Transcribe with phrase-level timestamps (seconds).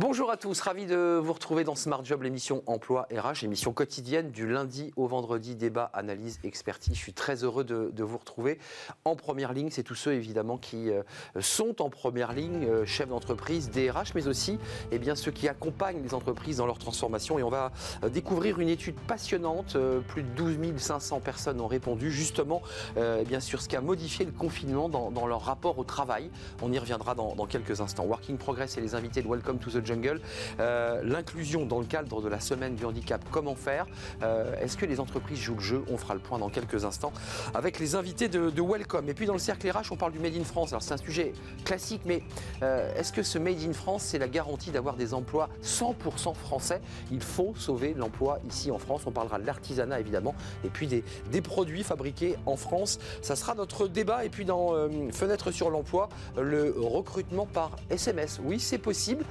[0.00, 4.30] Bonjour à tous, ravi de vous retrouver dans Smart Job, l'émission Emploi RH, émission quotidienne
[4.30, 6.94] du lundi au vendredi, débat, analyse, expertise.
[6.94, 8.60] Je suis très heureux de, vous retrouver.
[9.04, 11.02] En première ligne, c'est tous ceux évidemment qui euh,
[11.40, 14.60] sont en première ligne, euh, chefs d'entreprise, DRH, mais aussi
[14.92, 17.40] eh bien, ceux qui accompagnent les entreprises dans leur transformation.
[17.40, 17.72] Et on va
[18.04, 19.76] euh, découvrir une étude passionnante.
[20.06, 22.62] plus de 12 500 personnes ont répondu justement
[22.96, 26.30] eh bien, sur ce qui a modifié le confinement dans, leur rapport au travail.
[26.62, 28.04] On y reviendra dans, dans quelques instants.
[28.04, 30.20] Working Progress et les invités de Welcome to the Jungle.
[30.60, 33.86] Euh, l'inclusion dans le cadre de la semaine du handicap, comment faire
[34.22, 37.12] euh, Est-ce que les entreprises jouent le jeu On fera le point dans quelques instants
[37.54, 39.08] avec les invités de, Welcome.
[39.08, 40.72] Et puis dans le cercle RH, on parle du Made in France.
[40.72, 41.32] Alors c'est un sujet
[41.64, 42.22] classique, mais
[42.62, 46.82] euh, est-ce que ce Made in France, c'est la garantie d'avoir des emplois 100% français?
[47.10, 49.02] Il faut sauver l'emploi ici en France.
[49.06, 50.34] On parlera de l'artisanat évidemment,
[50.64, 52.98] et puis des, des, produits fabriqués en France.
[53.22, 54.24] Ça sera notre débat.
[54.24, 54.74] Et puis dans
[55.12, 58.40] Fenêtre sur l'emploi, le recrutement par SMS.
[58.44, 59.24] Oui, c'est possible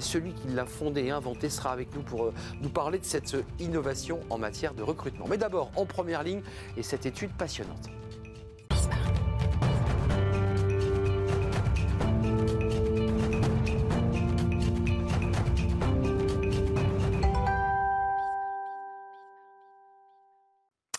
[0.00, 3.36] celui qui l'a fondé et inventé sera avec nous pour euh, nous parler de cette
[3.58, 5.26] innovation en matière de recrutement.
[5.28, 6.42] Mais d'abord, en première ligne,
[6.76, 7.88] et cette étude passionnante.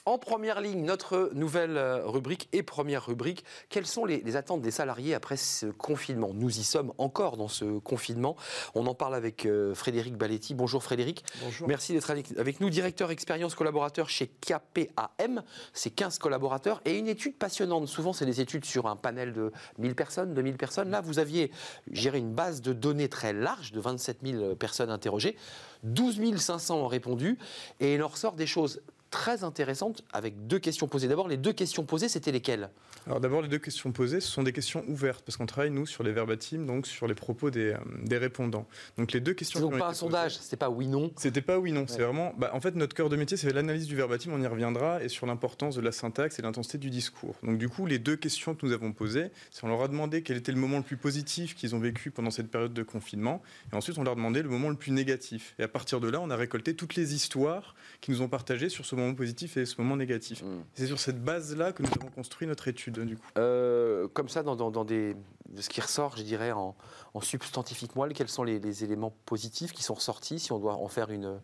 [0.09, 4.71] En première ligne, notre nouvelle euh, rubrique et première rubrique, quelles sont les, attentes des
[4.71, 6.31] salariés après ce confinement?
[6.33, 8.35] Nous y sommes encore dans ce confinement.
[8.73, 10.55] On en parle avec euh, Frédéric Baletti.
[10.55, 11.23] Bonjour Frédéric.
[11.43, 11.67] Bonjour.
[11.67, 15.43] Merci d'être avec nous, directeur expérience collaborateur chez KPAM.
[15.73, 17.87] C'est 15 collaborateurs et une étude passionnante.
[17.87, 20.89] Souvent, c'est des études sur un panel de 1000 personnes, 2000 personnes.
[20.89, 21.51] Là, vous aviez
[21.91, 25.37] géré une base de données très large de 27 000 personnes interrogées.
[25.83, 27.37] 12 500 ont répondu
[27.79, 31.07] et il en ressort des choses très intéressante avec deux questions posées.
[31.07, 32.69] D'abord, les deux questions posées, c'était lesquelles?
[33.07, 35.85] Alors d'abord, les deux questions posées, ce sont des questions ouvertes, parce qu'on travaille, nous,
[35.85, 38.67] sur les verbatims, donc sur les propos des, euh, des répondants.
[38.97, 39.59] Donc les deux questions...
[39.59, 42.33] Donc pas un sondage, c'était pas oui-non C'était pas oui-non, c'est vraiment...
[42.37, 45.09] Bah, en fait, notre cœur de métier, c'est l'analyse du verbatim, on y reviendra, et
[45.09, 47.35] sur l'importance de la syntaxe et l'intensité du discours.
[47.43, 50.21] Donc du coup, les deux questions que nous avons posées, c'est on leur a demandé
[50.21, 53.41] quel était le moment le plus positif qu'ils ont vécu pendant cette période de confinement,
[53.71, 55.55] et ensuite on leur a demandé le moment le plus négatif.
[55.57, 58.69] Et à partir de là, on a récolté toutes les histoires qui nous ont partagées
[58.69, 60.43] sur ce moment positif et ce moment négatif.
[60.43, 60.63] Mm.
[60.73, 63.27] C'est sur cette base-là que nous avons construit notre étude, du coup.
[63.37, 65.15] Euh, comme ça, dans, dans, des,
[65.57, 66.75] ce qui ressort, je dirais, en,
[67.13, 70.75] en substantifique moelle, quels sont les, les, éléments positifs qui sont ressortis, si on doit
[70.75, 71.39] en faire une,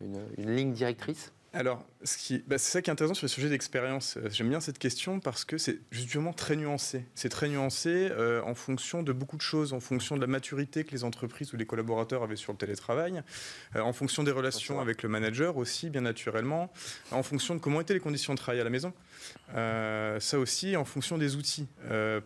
[0.00, 1.32] une, une ligne directrice?
[1.54, 1.84] Alors,
[2.46, 4.16] bah, c'est ça qui est intéressant sur le sujet d'expérience.
[4.16, 7.04] Euh, j'aime bien cette question parce que c'est justement très nuancé.
[7.14, 10.84] C'est très nuancé euh, en fonction de beaucoup de choses, en fonction de la maturité
[10.84, 13.22] que les entreprises ou les collaborateurs avaient sur le télétravail,
[13.76, 16.72] euh, en fonction des relations avec le manager aussi, bien naturellement,
[17.10, 18.94] en fonction de comment étaient les conditions de travail à la maison.
[19.54, 21.68] ça aussi, en fonction des outils,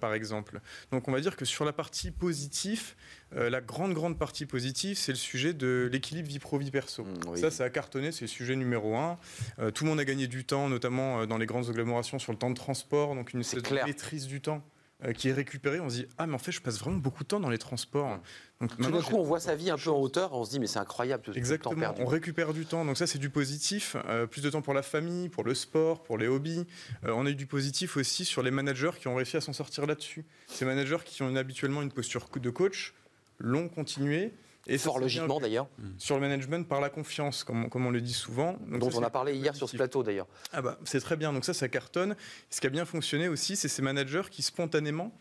[0.01, 0.61] par exemple.
[0.93, 2.95] Donc, on va dire que sur la partie positive,
[3.33, 7.05] la grande, grande partie positive, c'est le sujet de l'équilibre vie pro-vie perso.
[7.05, 9.19] Mmh, ça, ça a cartonné, c'est le sujet numéro un.
[9.59, 12.33] Euh, tout le monde a gagné du temps, notamment euh, dans les grandes agglomérations sur
[12.33, 13.43] le temps de transport, donc une
[13.87, 14.63] maîtrise du temps
[15.05, 15.81] euh, qui est récupérée.
[15.81, 17.59] On se dit ah mais en fait je passe vraiment beaucoup de temps dans les
[17.59, 18.19] transports.
[18.61, 20.61] Donc tout d'un coup on voit sa vie un peu en hauteur, on se dit
[20.61, 21.75] mais c'est incroyable tout Exactement.
[21.75, 22.03] temps perdu.
[22.03, 23.97] On récupère du temps, donc ça c'est du positif.
[24.31, 26.65] plus de temps pour la famille, pour le sport, pour les hobbies.
[27.03, 29.85] on a eu du positif aussi sur les managers qui ont réussi à s'en sortir
[29.87, 30.25] là-dessus.
[30.47, 32.95] Ces managers qui ont habituellement une posture de coach
[33.39, 34.33] l'ont continué
[34.67, 35.69] et fort logiquement d'ailleurs.
[35.99, 38.57] Sur le management par la confiance, comme, comme on le dit souvent.
[38.67, 40.27] dont on a parlé hier sur ce plateau d'ailleurs.
[40.53, 42.17] Ah bah, c'est très bien, donc ça, ça cartonne.
[42.51, 45.13] Ce qui a bien fonctionné aussi, c'est ces managers qui spontanément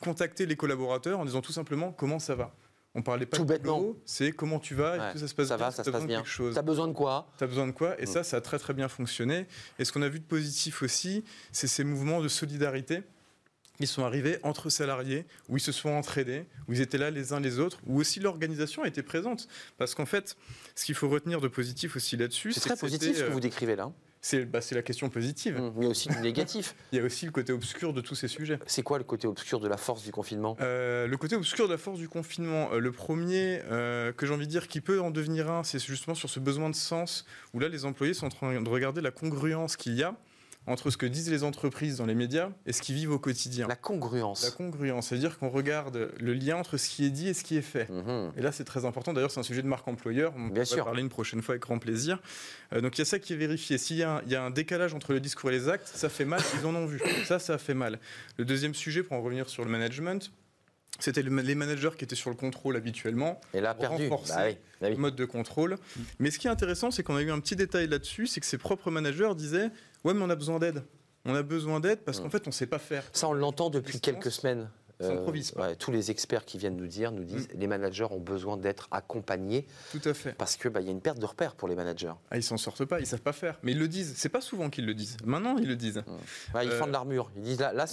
[0.00, 2.54] contactaient les collaborateurs en disant tout simplement comment ça va?
[2.96, 3.94] On parlait pas tout bêtement.
[4.04, 5.66] c'est comment tu vas, et ça se passe ça bien.
[5.66, 6.22] Va, ça se passe bien.
[6.54, 7.28] T'as besoin de quoi?
[7.38, 8.00] T'as besoin de quoi?
[8.00, 8.06] Et mm.
[8.06, 9.48] ça, ça a très très bien fonctionné.
[9.80, 13.02] Et ce qu'on a vu de positif aussi, c'est ces mouvements de solidarité
[13.80, 17.32] ils sont arrivés entre salariés, où ils se sont entraînés, où ils étaient là les
[17.32, 19.48] uns les autres, où aussi l'organisation était présente.
[19.78, 20.36] Parce qu'en fait,
[20.74, 23.76] ce qu'il faut retenir de positif aussi là-dessus, c'est très positif ce que vous décrivez
[23.76, 23.92] là.
[24.48, 25.60] Bah, c'est la question positive.
[25.60, 26.74] Mmh, mais aussi du négatif.
[26.92, 28.58] Il y a aussi le côté obscur de tous ces sujets.
[28.66, 30.56] C'est quoi le côté obscur de la force du confinement?
[30.60, 34.32] Euh, Le côté obscur de la force du confinement, euh, le premier euh, que j'ai
[34.32, 37.26] envie de dire qui peut en devenir un, c'est justement sur ce besoin de sens,
[37.52, 40.16] où là les employés sont en train de regarder la congruence qu'il y a
[40.66, 43.66] entre ce que disent les entreprises dans les médias et ce qu'ils vivent au quotidien.
[43.68, 44.44] La congruence.
[44.44, 47.56] La congruence, c'est-à-dire qu'on regarde le lien entre ce qui est dit et ce qui
[47.56, 47.88] est fait.
[47.90, 48.32] Mhm.
[48.36, 49.12] Et là, c'est très important.
[49.12, 50.32] D'ailleurs, c'est un sujet de marque employeur.
[50.36, 52.20] On va parler une prochaine fois avec grand plaisir.
[52.72, 53.78] Euh, donc, il y a ça qui est vérifié.
[53.78, 56.40] S'il y, y, a un décalage entre le discours et les actes, ça fait mal.
[56.60, 57.00] Ils en ont vu.
[57.24, 57.98] Ça, ça fait mal.
[58.38, 60.30] Le deuxième sujet, pour en revenir sur le management,
[61.00, 63.40] c'était les managers qui étaient sur le contrôle habituellement.
[63.52, 64.08] Et là, perdu.
[64.08, 65.76] Renforcer bah bah le mode de contrôle.
[66.18, 68.46] Mais ce qui est intéressant, c'est qu'on a eu un petit détail là-dessus, c'est que
[68.46, 69.70] ses propres managers disaient
[70.04, 70.82] Ouais, mais on a besoin d'aide.
[71.24, 72.30] On a besoin d'aide parce qu'en mm.
[72.30, 73.04] fait, on ne sait pas faire.
[73.12, 74.68] Ça, on l'entend depuis quelques semaines.
[75.02, 77.58] Euh, tous les experts qui viennent nous dire, nous disent, mm.
[77.58, 79.66] les managers ont besoin d'être accompagnés.
[79.90, 80.32] Tout à fait.
[80.32, 82.12] Parce que bah, y a une perte de repères pour les managers.
[82.30, 83.58] Ah, ils s'en sortent pas, ils savent pas faire.
[83.62, 84.14] Mais ils le disent.
[84.16, 85.16] C'est pas souvent qu'ils le disent.
[85.24, 86.02] Maintenant, ils le disent.
[86.06, 86.58] Mm.
[86.62, 87.30] ils font de l'armure.
[87.36, 87.86] Ils disent là, là,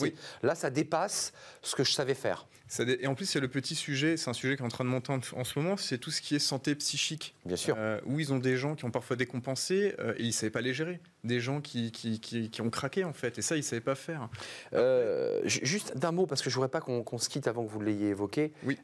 [0.43, 2.45] là, ça dépasse ce que je savais faire.
[2.79, 4.69] Et en plus, il y a le petit sujet, c'est un sujet qui est en
[4.69, 7.35] train de monter en ce moment, c'est tout ce qui est santé psychique.
[7.45, 7.75] Bien sûr.
[7.77, 10.51] Euh, où ils ont des gens qui ont parfois décompensé euh, et ils ne savaient
[10.51, 10.99] pas les gérer.
[11.23, 13.37] Des gens qui, qui, qui, ont craqué, en fait.
[13.37, 14.29] Et ça, ils ne savaient pas faire.
[14.73, 17.69] Euh, juste d'un mot, parce que je ne voudrais pas qu'on se quitte avant que
[17.69, 18.53] vous l'ayez évoqué.
[18.63, 18.77] Oui.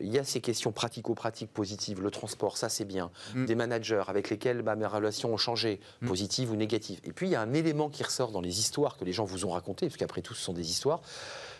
[0.00, 2.00] Il y a ces questions pratico-pratiques positives.
[2.00, 3.10] Le transport, ça, c'est bien.
[3.34, 3.46] Mm.
[3.46, 6.06] Des managers avec lesquels bah, mes relations ont changé, mm.
[6.06, 7.00] positives ou négatives.
[7.04, 9.24] Et puis, il y a un élément qui ressort dans les histoires que les gens
[9.24, 11.02] vous ont racontées, parce qu'après tout, ce sont des histoires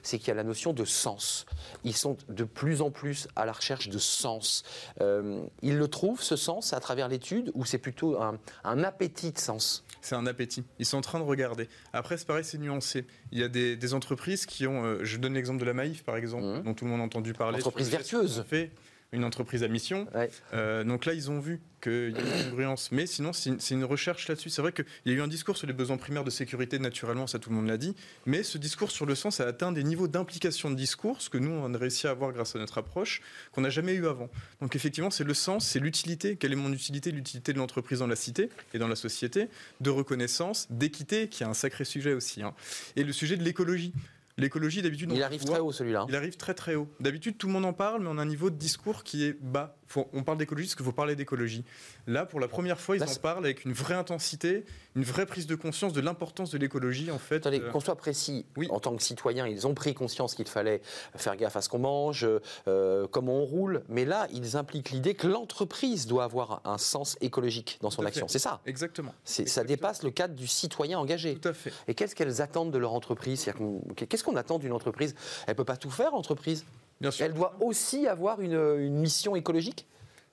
[0.04, 1.46] c'est qu'il y a la notion de sens.
[1.82, 4.62] Ils sont de plus en plus à la recherche de sens.
[5.00, 8.38] Euh, ils le trouvent, ce sens, à travers l'étude, ou c'est plutôt un,
[8.84, 9.84] appétit de sens?
[10.02, 10.62] C'est un appétit.
[10.78, 11.68] Ils sont en train de regarder.
[11.92, 13.06] Après, c'est pareil, c'est nuancé.
[13.32, 16.16] Il y a des, entreprises qui ont, euh, je donne l'exemple de la Maïf, par
[16.16, 16.62] exemple, mmh.
[16.62, 17.58] dont tout le monde a entendu parler.
[17.58, 18.44] Entreprise vertueuse.
[18.48, 18.70] Fait
[19.14, 20.06] une entreprise à mission.
[20.52, 22.90] Euh, donc là, ils ont vu qu'il y a une congruence.
[22.92, 24.50] Mais sinon, c'est une, recherche là-dessus.
[24.50, 27.26] C'est vrai qu'il y a eu un discours sur les besoins primaires de sécurité, naturellement,
[27.26, 27.94] ça tout le monde l'a dit.
[28.26, 31.38] Mais ce discours sur le sens a atteint des niveaux d'implication de discours, ce que
[31.38, 33.20] nous, on a réussi à avoir grâce à notre approche,
[33.52, 34.30] qu'on n'a jamais eu avant.
[34.60, 36.36] Donc effectivement, c'est le sens, c'est l'utilité.
[36.36, 39.48] Quelle est mon utilité L'utilité de l'entreprise dans la cité et dans la société,
[39.80, 42.42] de reconnaissance, d'équité, qui est un sacré sujet aussi.
[42.42, 42.54] Hein.
[42.96, 43.92] Et le sujet de l'écologie.
[44.36, 46.06] L'écologie, d'habitude, il arrive très haut celui-là.
[46.08, 46.88] Il arrive très très haut.
[46.98, 49.40] D'habitude, tout le monde en parle, mais on a un niveau de discours qui est
[49.40, 49.76] bas.
[50.12, 51.64] On parle d'écologie parce qu'il faut parler d'écologie.
[52.06, 54.64] Là, pour la première fois, ils en parlent avec une vraie intensité,
[54.96, 57.36] une vraie prise de conscience de l'importance de l'écologie, en fait.
[57.36, 58.46] Attendez, euh, qu'on soit précis.
[58.56, 58.66] Oui.
[58.70, 60.80] En tant que citoyen, ils ont pris conscience qu'il fallait
[61.16, 62.26] faire gaffe à ce qu'on mange,
[62.68, 63.82] euh, comment on roule.
[63.88, 68.26] Mais là, ils impliquent l'idée que l'entreprise doit avoir un sens écologique dans son action.
[68.28, 68.60] C'est ça.
[68.66, 69.14] Exactement.
[69.24, 71.36] Ça dépasse le cadre du citoyen engagé.
[71.36, 71.72] Tout à fait.
[71.88, 73.50] Et qu'est-ce qu'elles attendent de leur entreprise?
[73.96, 75.14] Qu'est-ce qu'on attend d'une entreprise?
[75.46, 76.64] Elle ne peut pas tout faire, entreprise.
[77.00, 77.26] Bien sûr.
[77.26, 79.86] Elle doit aussi avoir une, mission écologique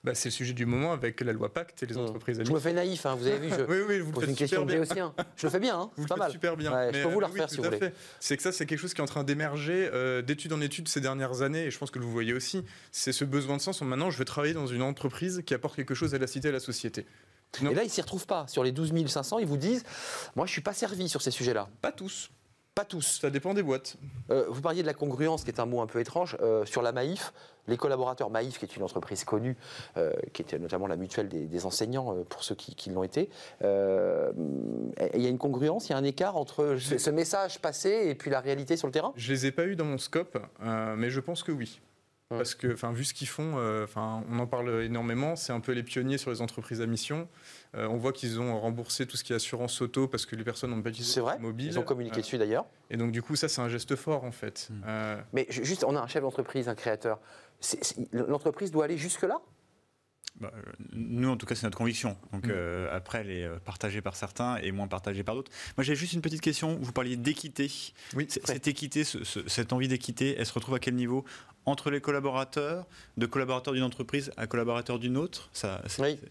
[0.04, 1.98] bah, c'est le sujet du moment avec la loi Pacte et les mmh.
[1.98, 3.50] entreprises Je me fais naïf, hein, vous avez vu.
[3.50, 4.94] Je oui, oui, vous pose une question de aussi.
[5.36, 6.32] Je le fais bien, hein, vous pas mal.
[6.32, 6.90] super bien.
[6.90, 7.78] je peux vous la refaire si vous voulez.
[8.18, 10.88] C'est que ça, c'est quelque chose qui est en train d'émerger euh, d'étude en étude
[10.88, 12.64] ces dernières années, et je pense que vous voyez aussi.
[12.90, 13.80] C'est ce besoin de sens.
[13.82, 16.50] Maintenant, je vais travailler dans une entreprise qui apporte quelque chose à la cité et
[16.50, 17.06] à la société.
[17.60, 18.46] Et là, ils s'y retrouvent pas.
[18.48, 19.84] Sur les 12 500, ils vous disent
[20.36, 21.68] Moi, je suis pas servi sur ces sujets-là.
[21.80, 22.30] Pas tous.
[22.74, 23.18] Pas tous.
[23.20, 23.98] Ça dépend des boîtes.
[24.30, 26.38] Euh, vous parliez de la congruence, qui est un mot un peu étrange.
[26.40, 27.34] Euh, sur la Maïf,
[27.68, 29.58] les collaborateurs Maïf, qui est une entreprise connue,
[29.98, 33.28] euh, qui était notamment la mutuelle des, enseignants pour ceux qui, l'ont été,
[33.60, 38.14] il y a une congruence, il y a un écart entre ce, message passé et
[38.14, 39.12] puis la réalité sur le terrain?
[39.16, 40.38] Je les ai pas eu dans mon scope,
[40.96, 41.78] mais je pense que oui.
[42.36, 45.36] Parce que, enfin, vu ce qu'ils font, enfin, on en parle énormément.
[45.36, 47.28] C'est un peu les pionniers sur les entreprises à mission.
[47.74, 50.44] Euh, on voit qu'ils ont remboursé tout ce qui est assurance auto parce que les
[50.44, 51.68] personnes n'ont pas utilisé vrai, mobile.
[51.68, 52.66] Ils ont communiqué dessus d'ailleurs.
[52.90, 54.68] Et donc du coup, ça c'est un geste fort en fait.
[54.70, 54.82] Hmm.
[54.86, 57.18] Euh, Mais juste, on a un chef d'entreprise, un créateur.
[58.12, 59.40] L'entreprise doit aller jusque là
[60.42, 60.52] bah,
[60.92, 62.16] nous, en tout cas, c'est notre conviction.
[62.32, 62.50] Donc, hmm.
[62.50, 65.52] euh, après, elle est partagée par certains et moins partagée par d'autres.
[65.76, 66.78] Moi, j'ai juste une petite question.
[66.80, 67.70] Vous parliez d'équité.
[68.16, 71.24] Oui, cette équité, cette envie d'équité, elle se retrouve à quel niveau?
[71.64, 75.48] Entre les collaborateurs, de collaborateurs d'une entreprise à collaborateurs d'une autre?
[75.52, 75.80] Ça,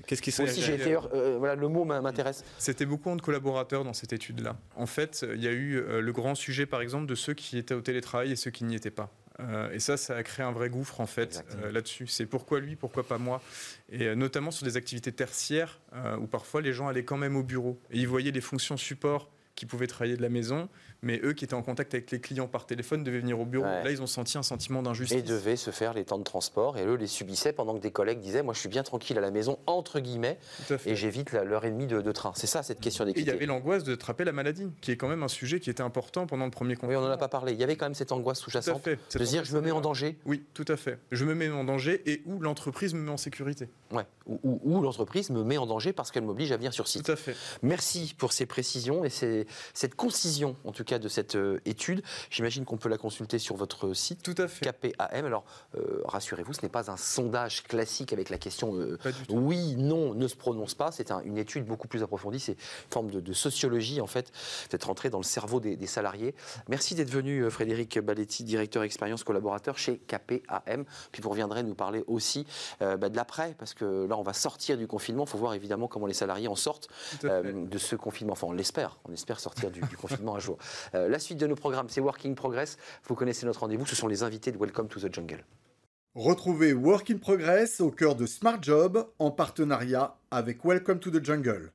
[0.06, 2.44] Qu'est-ce qui serait j'ai été, euh, voilà, Le mot m'intéresse.
[2.58, 4.58] C'était beaucoup entre collaborateurs dans cette étude-là.
[4.76, 7.58] En fait, il y a eu euh, le grand sujet, par exemple, de ceux qui
[7.58, 9.10] étaient au télétravail et ceux qui n'y étaient pas.
[9.40, 12.08] Euh, et ça, ça a créé un vrai gouffre en fait là-dessus.
[12.08, 13.42] C'est pourquoi lui, pourquoi pas moi.
[13.90, 15.80] Et notamment sur des activités tertiaires
[16.20, 19.30] où parfois les gens allaient quand même au bureau et ils voyaient les fonctions support
[19.56, 20.70] qui pouvaient travailler de la maison,
[21.04, 23.66] mais eux qui étaient en contact avec les clients par téléphone devaient venir au bureau.
[23.66, 25.18] Là, ils ont senti un sentiment d'injustice.
[25.18, 27.92] Et devaient se faire les temps de transport, et eux les subissaient pendant que des
[27.92, 30.38] collègues disaient Moi, je suis bien tranquille à la maison, entre guillemets,
[30.86, 32.34] et j'évite l'heure et demie de, train.
[32.36, 33.22] C'est ça, cette question d'équité.
[33.22, 35.70] Il y avait l'angoisse de trapper la maladie, qui est quand même un sujet qui
[35.70, 37.00] était important pendant le premier confinement.
[37.00, 37.54] Oui, on n'en a pas parlé.
[37.54, 40.18] Il y avait quand même cette angoisse sous-jacente de dire Je me mets en danger.
[40.26, 41.00] Oui, tout à fait.
[41.12, 43.70] Je me mets en danger et où l'entreprise me met en sécurité.
[43.92, 44.06] Ouais.
[44.28, 47.06] Ou, l'entreprise me met en danger parce qu'elle m'oblige à venir sur site.
[47.06, 47.36] Tout à fait.
[47.62, 52.02] Merci pour ces précisions et cette concision, en tout cas, de cette euh, étude.
[52.30, 54.24] J'imagine qu'on peut la consulter sur votre site.
[54.24, 54.66] Tout à fait.
[54.66, 55.26] KPAM.
[55.26, 55.44] Alors,
[55.76, 58.98] euh, rassurez-vous, ce n'est pas un sondage classique avec la question euh,
[59.30, 60.92] oui, non, ne se prononce pas.
[60.92, 62.40] C'est une étude beaucoup plus approfondie.
[62.40, 64.32] C'est une forme de, sociologie, en fait,
[64.70, 66.36] d'être rentré dans le cerveau des, salariés.
[66.68, 70.86] Merci d'être venu, Frédéric Baletti, directeur expérience collaborateur chez KPAM.
[71.12, 72.46] Puis vous reviendrez nous parler aussi
[72.80, 75.24] bah, de l'après, parce que là, on va sortir du confinement.
[75.26, 76.90] Il faut voir évidemment comment les salariés en sortent
[77.24, 78.34] de ce confinement.
[78.34, 79.00] Enfin, on l'espère.
[79.08, 80.58] On espère sortir du, du confinement un jour.
[80.94, 82.78] La suite de nos programmes, c'est Working Progress.
[83.08, 85.44] Vous connaissez notre rendez-vous, ce sont les invités de Welcome to the Jungle.
[86.14, 91.72] Retrouvez Working Progress au cœur de Smart Job en partenariat avec Welcome to the Jungle.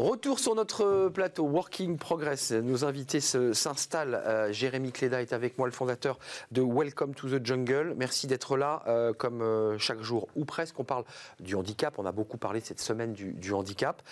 [0.00, 2.52] Retour sur notre plateau, Working Progress.
[2.52, 4.14] Nos invités s'installent.
[4.14, 6.18] Euh, Jérémy Cléda est avec moi, le fondateur
[6.52, 7.92] de Welcome to the Jungle.
[7.98, 10.80] Merci d'être là, euh, comme euh, chaque jour, ou presque.
[10.80, 11.04] On parle
[11.38, 11.98] du handicap.
[11.98, 14.02] On a beaucoup parlé cette semaine du, handicap.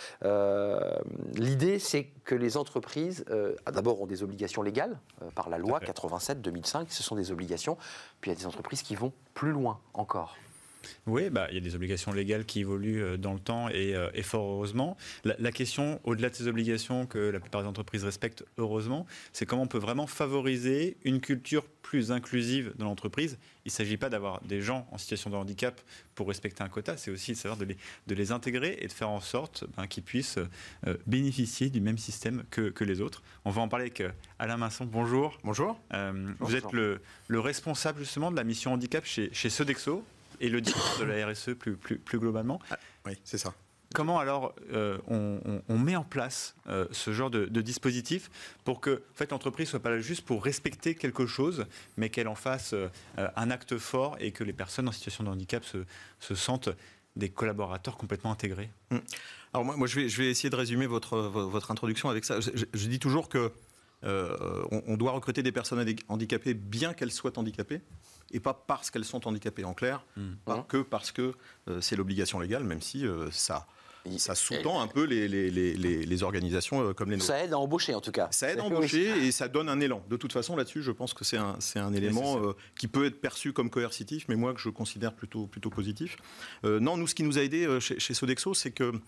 [1.33, 3.25] L'idée, c'est que les entreprises,
[3.73, 4.99] d'abord, ont des obligations légales
[5.35, 6.89] par la loi 87-2005.
[6.91, 7.79] Ce sont des obligations.
[8.21, 10.37] Puis il y a des entreprises qui vont plus loin encore.
[11.07, 13.95] Oui, bah, il y a des obligations légales qui évoluent euh, dans le temps et,
[13.95, 14.97] euh, fort heureusement.
[15.25, 19.63] La, question, au-delà de ces obligations que la plupart des entreprises respectent heureusement, c'est comment
[19.63, 23.39] on peut vraiment favoriser une culture plus inclusive dans l'entreprise.
[23.65, 25.81] Il ne s'agit pas d'avoir des gens en situation de handicap
[26.15, 27.77] pour respecter un quota, c'est aussi de savoir de les,
[28.07, 30.39] de les, intégrer et de faire en sorte ben, qu'ils puissent
[30.87, 33.23] euh, bénéficier du même système que, que, les autres.
[33.45, 34.03] On va en parler avec
[34.39, 34.85] Alain Masson.
[34.85, 35.39] Bonjour.
[35.45, 35.81] Bonjour.
[36.41, 40.05] Vous êtes le, le, responsable justement de la mission handicap chez, chez Sodexo
[40.41, 42.61] et le directeur de la RSE plus, plus, plus globalement.
[42.71, 43.55] Ah, oui, c'est ça.
[43.95, 48.31] Comment alors euh, on, met en place euh, ce genre de, dispositif
[48.65, 51.65] pour que en fait, l'entreprise soit pas là juste pour respecter quelque chose,
[51.97, 55.31] mais qu'elle en fasse euh, un acte fort et que les personnes en situation de
[55.31, 55.79] handicap se,
[56.21, 56.69] se sentent
[57.17, 58.71] des collaborateurs complètement intégrés?
[58.91, 59.01] Hum.
[59.55, 62.41] Alors moi, moi je, vais, je, vais, essayer de résumer votre, votre introduction avec ça.
[62.41, 63.51] Je, dis toujours que
[64.03, 67.81] on, doit recruter des personnes handicapées bien qu'elles soient handicapées
[68.33, 70.23] et pas parce qu'elles sont handicapées en clair, mmh.
[70.45, 71.35] pas que parce que
[71.69, 73.67] euh, c'est l'obligation légale, même si euh, ça
[74.17, 77.27] ça sous-tend un peu les, les, les, les, organisations euh, comme les nôtres.
[77.27, 78.29] Ça aide à embaucher en tout cas.
[78.31, 80.03] Ça aide à embaucher et ça donne un élan.
[80.09, 82.41] De toute façon, là-dessus, je pense que c'est un, un, élément
[82.79, 86.17] qui peut être perçu comme coercitif, mais moi que je considère plutôt, plutôt positif.
[86.65, 88.99] non, nous, ce qui nous a aidé chez, chez, Sodexo, c'est qu'on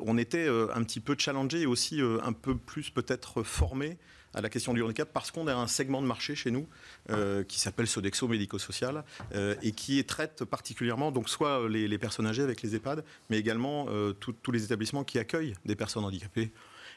[0.00, 3.98] on était un petit peu challengé et aussi un peu plus peut-être formé
[4.38, 6.68] à la question du handicap parce qu'on a un segment de marché chez nous
[7.10, 9.04] euh, qui s'appelle Sodexo Médico-Social
[9.34, 13.86] euh, et qui traite particulièrement donc soit les, personnes âgées avec les EHPAD, mais également
[13.88, 16.52] euh, tous les établissements qui accueillent des personnes handicapées.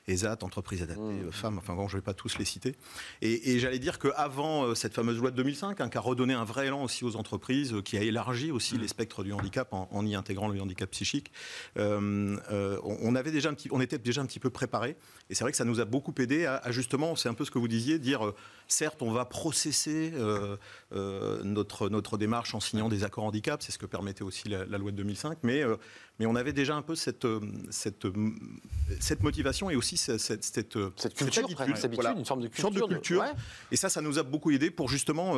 [0.08, 1.32] ESAT, entreprise adaptée, mmh.
[1.32, 2.76] femmes, enfin bon, je ne vais pas tous les citer.
[3.22, 6.68] Et, j'allais dire qu'avant cette fameuse loi de 2005, hein, qui a redonné un vrai
[6.68, 8.82] élan aussi aux entreprises, qui a élargi aussi mmh.
[8.82, 11.32] les spectres du handicap en, y intégrant le handicap psychique,
[11.76, 14.96] on, avait déjà un petit, on était déjà un petit peu préparé.
[15.30, 17.52] Et c'est vrai que ça nous a beaucoup aidé à, justement, c'est un peu ce
[17.52, 18.36] que vous disiez, dire euh,
[18.68, 20.58] certes, on va processer euh,
[20.94, 24.66] euh, notre, notre démarche en signant des accords handicap, c'est ce que permettait aussi la,
[24.66, 25.64] loi de 2005, mais,
[26.22, 27.26] mais on avait déjà un peu cette,
[27.72, 28.06] cette,
[29.00, 32.88] cette motivation et aussi cette, cette, cette culture, cette habitude, une forme de culture.
[32.88, 33.26] de culture.
[33.72, 35.34] Et ça, ça nous a beaucoup aidé pour justement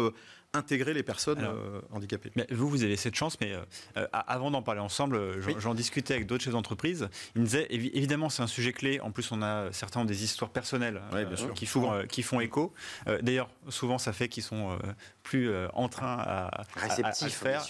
[0.53, 1.47] intégrer les personnes
[1.91, 2.31] handicapées.
[2.35, 3.53] Mais vous, vous avez cette chance, mais
[4.11, 5.19] avant d'en parler ensemble,
[5.59, 7.09] j'en discutais avec d'autres chefs d'entreprise.
[7.35, 8.99] Ils me disaient, évidemment, c'est un sujet clé.
[8.99, 12.39] En plus, on a certains ont des histoires personnelles euh, qui, font, euh, qui font
[12.39, 12.73] écho.
[13.07, 14.77] Euh, d'ailleurs, souvent, ça fait qu'ils sont
[15.23, 17.65] plus en train à, Réceptif, faire.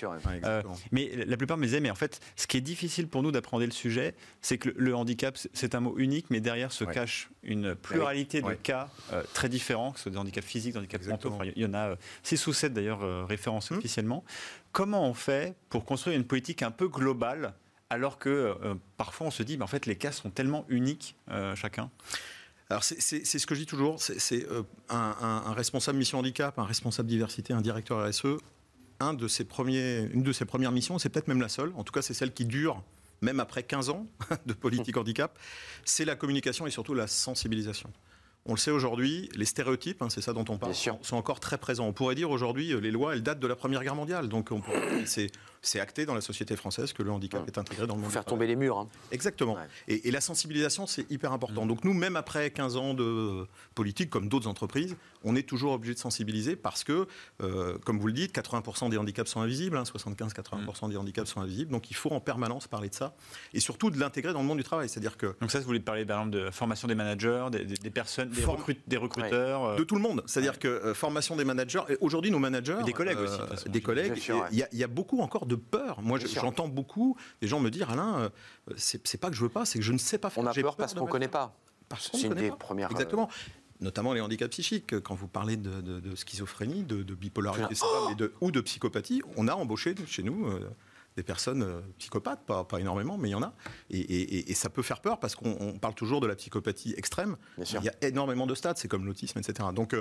[0.92, 3.66] mais la plupart me disaient, mais en fait, ce qui est difficile pour nous d'appréhender
[3.66, 7.76] le sujet, c'est que le, handicap, c'est un mot unique, mais derrière se cache une
[7.76, 8.90] pluralité de cas
[9.34, 11.38] très différents, que ce soit des handicaps physiques, des handicaps mentaux.
[11.56, 13.80] il y en a 6 ou 7 d'ailleurs référencés hum.
[13.80, 14.24] officiellement.
[14.72, 17.54] Comment on fait pour construire une politique un peu globale
[17.94, 21.16] alors que euh, parfois on se dit, mais en fait, les cas sont tellement uniques
[21.30, 21.92] euh, chacun?
[22.70, 27.08] Alors c'est ce que je dis toujours, c'est euh, un, responsable mission handicap, un responsable
[27.08, 28.38] diversité, un directeur RSE,
[29.00, 31.84] un de ses premiers, une de ses premières missions, c'est peut-être même la seule, en
[31.84, 32.82] tout cas c'est celle qui dure
[33.24, 34.06] même après 15 ans
[34.46, 35.40] de politique handicap,
[35.86, 37.92] c'est la communication et surtout la sensibilisation.
[38.46, 41.58] On le sait aujourd'hui, les stéréotypes, hein, c'est ça dont on parle, sont encore très
[41.58, 41.88] présents.
[41.88, 44.28] On pourrait dire aujourd'hui, les lois, elles datent de la Première Guerre mondiale.
[44.28, 44.50] Donc
[45.06, 45.32] c'est
[45.64, 48.12] c'est acté dans la société française que le handicap est intégré dans le monde.
[48.12, 48.78] Faire tomber les murs.
[48.78, 48.90] Hein.
[49.12, 49.58] Exactement.
[49.88, 51.66] Et, la sensibilisation, c'est hyper important.
[51.66, 55.94] Donc nous, même après 15 ans de politique, comme d'autres entreprises, on est toujours obligé
[55.94, 57.08] de sensibiliser parce que,
[57.42, 61.42] euh, comme vous le dites, 80% des handicaps sont invisibles, 75-80% hein, des handicaps sont
[61.42, 61.72] invisibles.
[61.72, 63.16] Donc il faut en permanence parler de ça
[63.54, 64.90] et surtout de l'intégrer dans le monde du travail.
[64.90, 65.36] C'est-à-dire que.
[65.40, 68.44] Donc ça, vous voulez parler par exemple de formation des managers, des, personnes, des,
[68.86, 69.64] des recruteurs.
[69.64, 70.22] Euh, de tout le monde.
[70.26, 71.82] C'est-à-dire que euh, formation des managers.
[72.02, 72.80] Aujourd'hui, nos managers.
[72.86, 73.70] des collègues aussi.
[73.70, 74.22] Des collègues.
[74.52, 76.02] Il y, y, a beaucoup encore de de peur.
[76.02, 78.32] Moi, j'entends beaucoup des gens me dire Alain,
[78.70, 80.44] euh, c'est pas que je veux pas, c'est que je ne sais pas faire.
[80.44, 81.56] On a peur, parce qu'on ne connaît pas.
[82.00, 82.92] C'est une des premières.
[82.92, 83.30] Exactement.
[83.82, 85.00] Notamment les handicaps psychiques.
[85.02, 87.76] Quand vous parlez de, schizophrénie, de, bipolarité
[88.42, 90.48] ou de psychopathie, on a embauché chez nous.
[90.48, 90.70] Euh,
[91.16, 93.54] des personnes euh, psychopathes, pas, pas, énormément, mais il y en a.
[93.92, 97.36] Et, ça peut faire peur parce qu'on parle toujours de la psychopathie extrême.
[97.60, 99.70] Il y a énormément de stades, c'est comme l'autisme, etc.
[99.76, 99.96] Donc,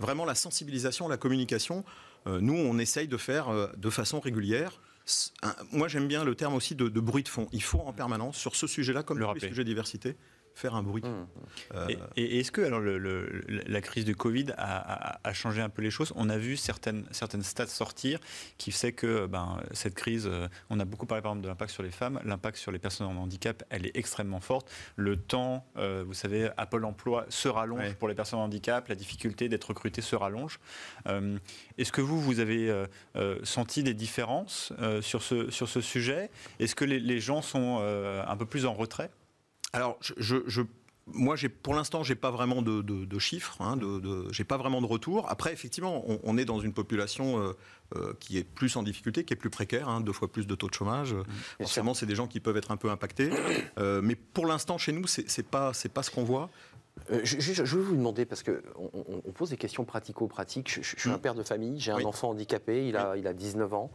[0.00, 1.84] vraiment, la sensibilisation, la communication,
[2.26, 4.80] nous, on essaye de faire de façon régulière
[5.72, 7.48] moi j'aime bien le terme aussi de, bruit de fond.
[7.52, 10.16] Il faut en permanence, sur ce sujet-là, comme le, le sujet diversité,
[10.58, 11.02] faire un bruit.
[11.02, 11.26] Mmh.
[11.74, 15.82] Euh, et, est-ce que alors, le, la crise du Covid a, a, changé un peu
[15.82, 16.12] les choses?
[16.16, 18.18] On a vu certaines, certaines stats sortir
[18.58, 21.70] qui fait que ben, cette crise, euh, on a beaucoup parlé par exemple de l'impact
[21.70, 24.68] sur les femmes, l'impact sur les personnes en handicap, elle est extrêmement forte.
[24.96, 28.88] Le temps, euh, vous savez, à Pôle emploi se rallonge pour les personnes en handicap,
[28.88, 30.58] la difficulté d'être recruté se rallonge.
[31.06, 32.84] est-ce que vous, vous avez
[33.44, 36.30] senti des différences sur, ce, sur ce sujet?
[36.58, 39.10] Est-ce que les, les gens sont un peu plus en retrait?
[39.72, 40.62] Alors, je,
[41.12, 45.28] moi, pour l'instant, j'ai pas vraiment de, chiffres, hein, de, j'ai pas vraiment de retour.
[45.30, 47.52] Après, effectivement, on, est dans une population euh,
[47.96, 50.54] euh, qui est plus en difficulté, qui est plus précaire, hein, deux fois plus de
[50.54, 51.14] taux de chômage.
[51.14, 51.24] Mmh.
[51.60, 53.30] Forcément, c'est des gens qui peuvent être un peu impactés.
[53.78, 56.50] Euh, mais pour l'instant, chez nous, c'est pas, c'est pas ce qu'on voit.
[57.22, 60.82] Je, je, veux vous demander, parce qu'on on pose des questions pratico-pratiques.
[60.82, 61.20] Je, suis un mmh.
[61.20, 63.90] père de famille, j'ai un enfant handicapé, il a, il a 19 ans,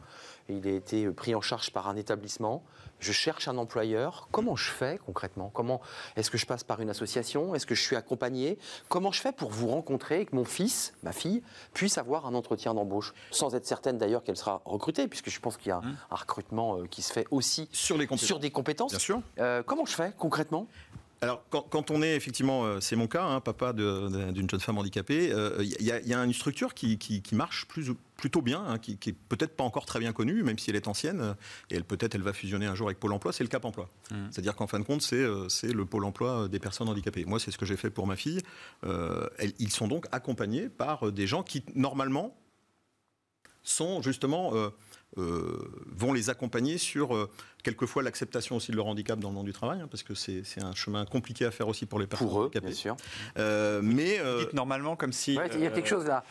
[0.47, 2.63] il a été pris en charge par un établissement
[3.03, 4.27] je cherche un employeur.
[4.31, 5.51] Comment je fais concrètement?
[5.53, 5.81] Comment
[6.15, 7.53] Est-ce que je passe par une association?
[7.53, 8.57] Est-ce que je suis accompagné?
[8.89, 11.43] Comment je fais pour vous rencontrer et que mon fils, ma fille,
[11.73, 13.13] puisse avoir un entretien d'embauche?
[13.31, 15.97] Sans être certaine d'ailleurs qu'elle sera recrutée, puisque je pense qu'il y a mmh.
[16.11, 18.91] un recrutement euh, qui se fait aussi sur, les sur des compétences.
[18.91, 19.21] Bien sûr.
[19.39, 20.67] Euh, comment je fais concrètement?
[21.23, 25.33] Alors, quand, on est effectivement, euh, c'est mon cas, hein, papa d'une jeune femme handicapée,
[25.59, 27.65] il y, a une structure qui, marche
[28.17, 30.75] plutôt bien, hein, qui, qui, est peut-être pas encore très bien connue, même si elle
[30.75, 31.33] est ancienne, euh,
[31.69, 33.89] et elle peut-être elle va fusionner un jour avec Pôle Emploi, c'est le Cap Emploi.
[34.11, 34.15] Mmh.
[34.31, 37.23] C'est-à-dire qu'en fin de compte, c'est le Pôle Emploi des personnes handicapées.
[37.23, 38.41] Moi, c'est ce que j'ai fait pour ma fille.
[39.59, 42.35] ils sont donc accompagnés par des gens qui, normalement,
[43.63, 44.69] sont justement euh,
[45.15, 47.29] vont les accompagner sur euh,
[47.63, 50.43] quelquefois l'acceptation aussi de leur handicap dans le monde du travail, hein, parce que c'est
[50.61, 52.95] un chemin compliqué à faire aussi pour les personnes pour eux, Bien sûr.
[53.37, 54.19] Euh, mais
[54.53, 56.23] normalement comme si il y a quelque chose là.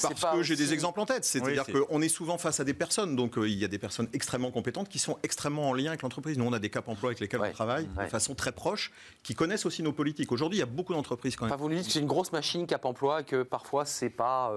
[0.00, 3.16] parce que j'ai des exemples en tête, c'est-à-dire qu'on est souvent face à des personnes,
[3.16, 6.38] donc il y a des personnes extrêmement compétentes qui sont extrêmement en lien avec l'entreprise.
[6.38, 9.34] Nous on a des cap emploi avec lesquels on travaille de façon très proche, qui
[9.34, 10.32] connaissent aussi nos politiques.
[10.32, 11.52] Aujourd'hui il y a beaucoup d'entreprises quand même.
[11.52, 14.10] Enfin, vous nous dites que c'est une grosse machine cap emploi et que parfois c'est
[14.10, 14.52] pas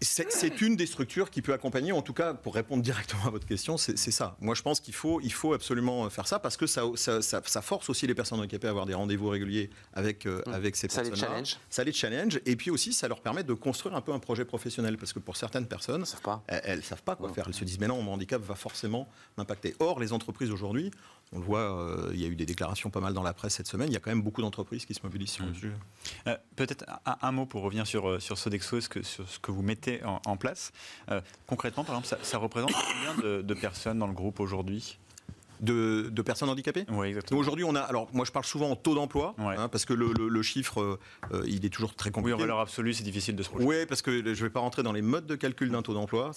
[0.00, 3.46] c'est une des structures qui peut accompagner, en tout cas, pour répondre directement à votre
[3.46, 4.36] question, c'est ça.
[4.40, 7.88] Moi, je pense qu'il faut, il faut absolument faire ça parce que ça, ça, force
[7.88, 10.52] aussi les personnes handicapées à avoir des rendez-vous réguliers avec, euh, mmh.
[10.52, 11.04] avec ces personnes.
[11.04, 11.56] Ça les challenge.
[11.70, 12.40] Ça les challenge.
[12.44, 15.18] Et puis aussi, ça leur permet de construire un peu un projet professionnel parce que
[15.18, 16.04] pour certaines personnes,
[16.48, 17.44] elles ne savent pas quoi faire.
[17.46, 19.74] Elles se disent, mais non, mon handicap va forcément m'impacter.
[19.78, 20.90] Or, les entreprises aujourd'hui
[21.32, 23.54] on le voit, euh, il y a eu des déclarations pas mal dans la presse
[23.54, 23.88] cette semaine.
[23.88, 25.54] Il y a quand même beaucoup d'entreprises qui se mobilisent sur le mmh.
[25.54, 25.72] sujet.
[26.26, 29.50] Euh, peut-être un, mot pour revenir sur, euh, sur Sodexo, ce que, sur ce que
[29.50, 30.72] vous mettez en, place?
[31.46, 34.98] concrètement, par exemple, ça, représente combien de personnes dans le groupe aujourd'hui?
[35.60, 37.38] De, personnes handicapées Oui, exactement.
[37.40, 37.80] Aujourd'hui, on a.
[37.80, 40.98] Alors, moi, je parle souvent en taux d'emploi, hein, parce que le, chiffre,
[41.32, 42.34] euh, il est toujours très compliqué.
[42.34, 43.68] Oui, en valeur absolue, c'est difficile de se projeter.
[43.68, 45.94] Oui, parce que je ne vais pas rentrer dans les modes de calcul d'un taux
[45.94, 46.32] d'emploi.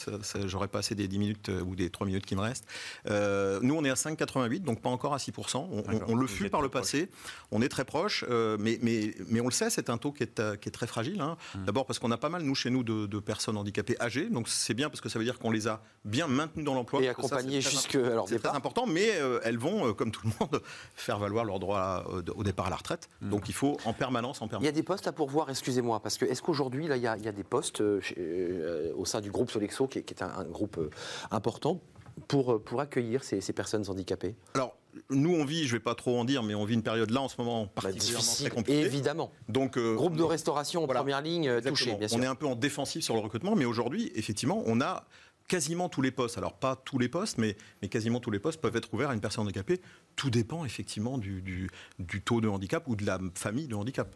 [0.45, 2.65] J'aurais pas assez des 10 minutes euh, ou des 3 minutes qui me restent.
[3.09, 5.67] Euh, nous, on est à 5,88, donc pas encore à 6%.
[6.07, 7.09] On, le fut par le passé.
[7.51, 8.25] On est très proche,
[8.59, 11.21] mais, mais, mais on le sait, c'est un taux qui est, qui est très fragile.
[11.21, 11.37] Hein.
[11.55, 11.65] Hum.
[11.65, 14.29] D'abord parce qu'on a pas mal, nous, chez nous, de, personnes handicapées âgées.
[14.29, 17.01] Donc, c'est bien parce que ça veut dire qu'on les a bien maintenues dans l'emploi.
[17.01, 17.97] Et accompagnées jusque.
[18.27, 20.61] C'est très important, mais elles vont comme tout le monde,
[20.95, 23.09] faire valoir leur droit au départ à la retraite.
[23.21, 23.29] Mmh.
[23.29, 24.63] Donc il faut en permanence, en permanence.
[24.63, 27.07] Il y a des postes à pourvoir, excusez-moi, parce que est-ce qu'aujourd'hui, là, il y,
[27.07, 30.89] a, des postes euh, euh, au sein du groupe Solexo, qui est, un, groupe euh,
[31.31, 31.81] important,
[32.27, 34.35] pour, pour accueillir ces, personnes handicapées?
[34.53, 34.75] Alors,
[35.09, 37.11] nous, on vit, je ne vais pas trop en dire, mais on vit une période
[37.11, 38.81] là en ce moment bah, particulièrement très compliquée.
[38.81, 39.31] Évidemment.
[39.47, 42.17] Donc, groupe de restauration en première ligne touché, bien sûr.
[42.17, 45.05] On est un peu en défensif sur le recrutement, mais aujourd'hui, effectivement, on a
[45.47, 48.59] quasiment tous les postes, alors pas tous les postes, mais, mais quasiment tous les postes
[48.61, 49.81] peuvent être ouverts à une personne handicapée.
[50.15, 54.13] Tout dépend effectivement du, du, taux de handicap ou de la famille de handicap.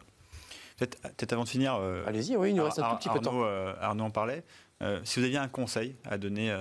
[0.78, 1.76] Peut-être avant de finir.
[1.76, 3.44] Euh, Allez-y, oui, il nous reste un tout petit peu de temps.
[3.44, 4.42] Euh, Arnaud en parlait.
[4.82, 6.54] Euh, si vous aviez un conseil à donner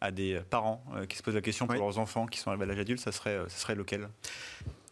[0.00, 2.66] à des parents qui se posent la question pour leurs enfants qui sont arrivés à
[2.66, 4.08] l'âge adulte, ça serait, ça serait lequel?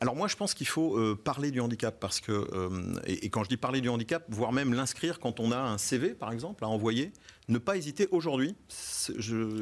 [0.01, 3.45] Alors moi, je pense qu'il faut euh, parler du handicap parce que, euh, et, quand
[3.45, 6.65] je dis parler du handicap, voire même l'inscrire quand on a un CV, par exemple,
[6.65, 7.13] à envoyer,
[7.49, 8.55] ne pas hésiter aujourd'hui.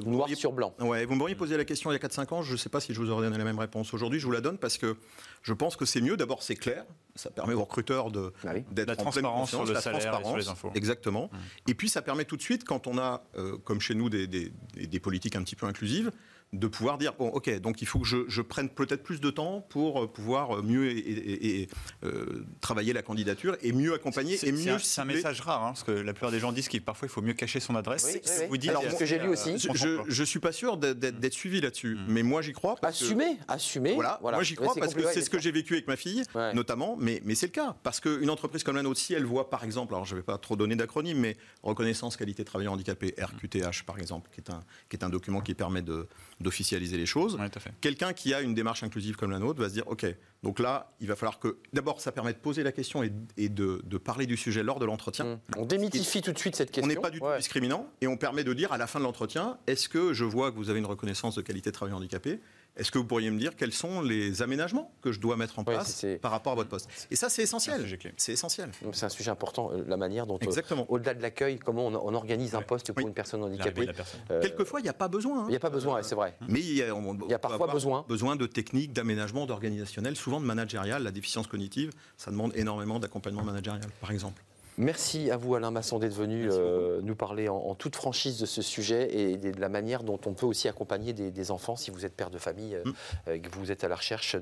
[0.05, 0.75] Noir sur blanc.
[0.81, 2.81] Ouais, vous m'auriez posé la question il y a 4-5 ans, je ne sais pas
[2.81, 3.95] si je vous aurais donné la même réponse.
[3.95, 4.97] Aujourd'hui, je vous la donne parce que
[5.43, 6.17] je pense que c'est mieux.
[6.17, 10.21] D'abord, c'est clair, ça permet aux recruteurs de, ah d'être la transparence sur le salaire
[10.21, 10.73] et sur les infos.
[10.75, 11.31] Exactement.
[11.33, 11.71] Mmh.
[11.71, 14.27] Et puis, ça permet tout de suite, quand on a, euh, comme chez nous, des,
[14.27, 16.11] des politiques un petit peu inclusives,
[16.55, 19.61] de pouvoir dire bon ok donc il faut que je, prenne peut-être plus de temps
[19.61, 21.69] pour euh, pouvoir mieux et,
[22.05, 25.83] euh, travailler la candidature et mieux accompagner et mieux c'est un, message rare hein, parce
[25.83, 28.19] que la plupart des gens disent qu'il parfois il faut mieux cacher son adresse.
[28.49, 28.71] Vous dites.
[28.71, 29.59] Alors ce que j'ai lu aussi.
[29.59, 32.05] Je, je, suis pas sûr d'être suivi là-dessus mm.
[32.09, 35.39] mais moi j'y crois assumer assumer voilà, moi j'y crois parce que c'est ce que
[35.39, 36.23] j'ai vécu avec ma fille
[36.55, 37.77] notamment mais mais c'est le cas.
[37.83, 40.39] Parce qu'une entreprise comme la nôtre si elle voit par exemple alors je vais pas
[40.39, 44.97] trop donner d'acronyme mais reconnaissance qualité travailleur handicapé RQTH par exemple qui est un qui
[44.97, 46.07] est un document qui permet de
[46.45, 47.35] d'officialiser les choses.
[47.35, 47.49] Ouais.
[47.81, 50.07] Quelqu'un qui a une démarche inclusive comme la nôtre va se dire, OK,
[50.45, 53.49] donc là, il va falloir que, d'abord, ça permet de poser la question et, et
[53.49, 55.25] de, de parler du sujet lors de l'entretien.
[55.25, 55.39] Hum.
[55.57, 56.85] On démystifie tout de suite cette question.
[56.85, 57.39] On n'est pas du tout Ouais.
[57.39, 60.53] discriminant et on permet de dire à la fin de l'entretien, est-ce que je vois
[60.53, 62.41] que vous avez une reconnaissance de qualité de travail handicapé?
[62.77, 65.65] Est-ce que vous pourriez me dire quels sont les aménagements que je dois mettre en
[65.65, 66.89] place par rapport à votre poste?
[67.11, 67.87] Et ça, c'est essentiel.
[68.17, 68.71] C'est essentiel.
[68.93, 72.15] C'est un sujet important, euh, la manière dont, euh, au-delà de l'accueil, comment on, on
[72.15, 73.09] organise un poste pour Oui.
[73.09, 73.87] une personne handicapée.
[73.87, 74.21] personne.
[74.33, 75.43] Euh, Quelquefois, il n'y a pas besoin.
[75.43, 75.47] hein.
[75.47, 76.37] Il n'y a pas besoin, c'est vrai.
[76.49, 78.05] Mais il y a, on- Il y a parfois besoin.
[78.09, 81.03] besoin de techniques, d'aménagement, d'organisationnel, souvent de managérial.
[81.05, 84.43] La déficience cognitive, ça demande énormément d'accompagnement managérial, par exemple.
[84.77, 88.47] Merci à vous Alain Masson d'être venu euh, nous parler en, en toute franchise de
[88.47, 91.93] ce sujet et de la manière dont on peut aussi accompagner des, des enfants si
[91.93, 92.93] vous êtes père de famille euh, Mm.
[93.29, 94.37] euh, que vous êtes à la recherche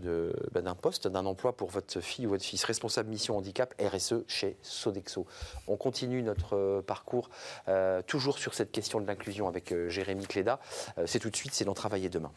[0.52, 2.64] bah, d'un poste, d'un emploi pour votre fille ou votre fils.
[2.64, 5.26] Responsable mission handicap RSE chez Sodexo.
[5.68, 7.28] On continue notre parcours
[7.68, 10.60] euh, toujours sur cette question de l'inclusion avec Jérémy Cléda.
[11.04, 12.32] C'est tout de suite, c'est dans Travailler demain.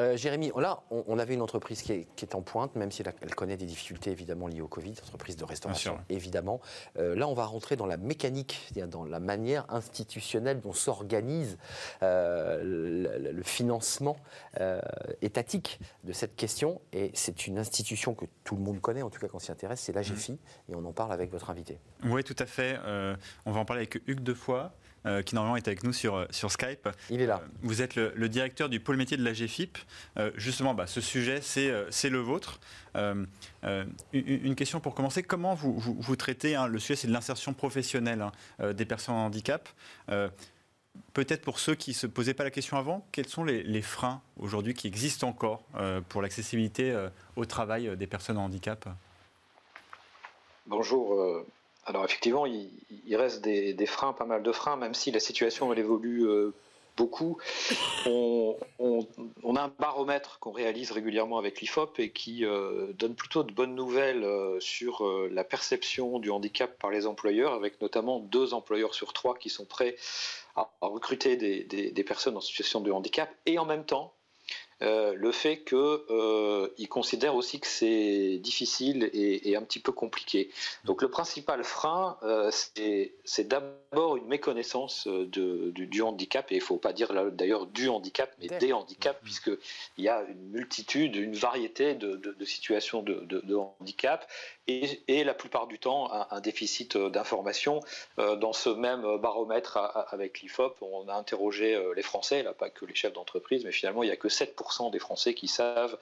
[0.00, 2.90] Euh, Jérémy, là, on, on avait une entreprise qui est, qui est en pointe, même
[2.90, 6.02] si elle, connaît des difficultés évidemment liées au Covid, entreprise de restauration, sûr.
[6.08, 6.60] évidemment.
[6.98, 11.58] Euh, là, on va rentrer dans la mécanique, dans la manière institutionnelle dont s'organise
[12.02, 14.16] euh, le, financement
[15.22, 16.80] étatique de cette question.
[16.92, 19.50] Et c'est une institution que tout le monde connaît, en tout cas quand on s'y
[19.50, 21.78] intéresse, c'est l'AGFI, et on en parle avec votre invité.
[22.04, 22.78] Oui, tout à fait.
[23.46, 24.68] On va en parler avec Hugues Defoy,
[25.06, 26.88] euh, qui normalement est avec nous sur, sur Skype.
[27.10, 27.40] Il est là.
[27.42, 29.78] Euh, Vous êtes le, le directeur du pôle métier de la GFIP.
[30.18, 32.60] Euh, justement, bah, ce sujet, c'est euh, c'est le vôtre.
[32.96, 33.24] Euh,
[33.64, 35.22] euh, une, une question pour commencer.
[35.22, 38.84] Comment vous, vous, vous traitez, hein, le sujet, c'est de l'insertion professionnelle hein, euh, des
[38.84, 39.68] personnes en handicap.
[40.10, 40.28] Euh,
[41.14, 43.80] Peut-être pour ceux qui ne se posaient pas la question avant, quels sont les, les
[43.80, 48.46] freins aujourd'hui qui existent encore euh, pour l'accessibilité euh, au travail euh, des personnes en
[48.46, 48.88] handicap?
[50.66, 51.44] Bonjour.
[51.86, 52.70] Alors effectivement, il,
[53.10, 56.54] il reste des, freins, pas mal de freins, même si la situation évolue euh,
[56.96, 57.38] beaucoup.
[58.06, 58.56] On,
[59.56, 63.74] a un baromètre qu'on réalise régulièrement avec l'IFOP et qui euh, donne plutôt de bonnes
[63.74, 69.12] nouvelles euh, sur la perception du handicap par les employeurs, avec notamment deux employeurs sur
[69.12, 69.96] trois qui sont prêts
[70.54, 74.14] à, recruter des personnes en situation de handicap et en même temps
[74.82, 80.50] euh, le fait qu'ils considèrent aussi que c'est difficile et, et un petit peu compliqué.
[80.84, 86.56] Donc le principal frein, euh, c'est d'abord une méconnaissance euh, de- du, du handicap, et
[86.56, 88.58] il ne faut pas dire d'ailleurs du handicap, mais Des.
[88.58, 89.58] des handicaps, puisqu'il
[89.98, 94.26] y a une multitude, une variété de, de- de situations de, de- de handicap,
[95.08, 97.80] et, la plupart du temps un, déficit euh, d'information.
[98.18, 99.78] Euh, dans ce même euh, baromètre
[100.10, 104.06] avec l'IFOP, on a interrogé les Français, pas que les chefs d'entreprise, mais finalement il
[104.06, 105.96] n'y a que 7% des Français qui savent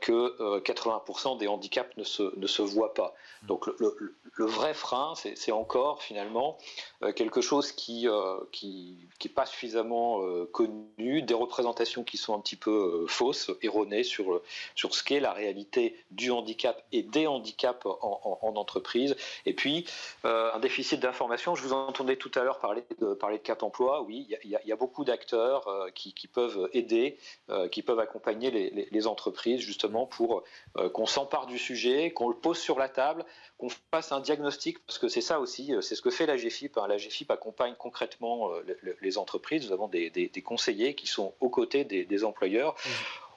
[0.00, 3.14] que euh, 80% des handicaps ne se, voient pas.
[3.42, 6.58] Donc le, vrai frein, c'est encore finalement
[7.16, 10.20] quelque chose qui euh, qui qui est pas suffisamment
[10.52, 14.40] connu, des représentations qui sont un petit peu fausses, erronées sur
[14.74, 19.16] sur ce qu'est la réalité du handicap et des handicaps en, en- en entreprise.
[19.46, 19.86] Et puis
[20.24, 21.54] euh, un déficit d'information.
[21.54, 24.02] Je vous entendais tout à l'heure parler de parler de Cap Emploi.
[24.02, 27.16] Oui, il y a- y, y beaucoup d'acteurs euh, qui, qui peuvent aider,
[27.50, 30.42] euh, qui peuvent accompagner les, les- les entreprises justement pour
[30.92, 33.24] qu'on s'empare du sujet, qu'on le pose sur la table,
[33.58, 36.78] qu'on fasse un diagnostic, parce que c'est ça aussi, c'est ce que fait la GFIP.
[36.78, 36.86] hein.
[36.88, 39.66] La GFIP accompagne concrètement le- le- les entreprises.
[39.66, 42.74] Nous avons des, des- des conseillers qui sont aux côtés des, des employeurs.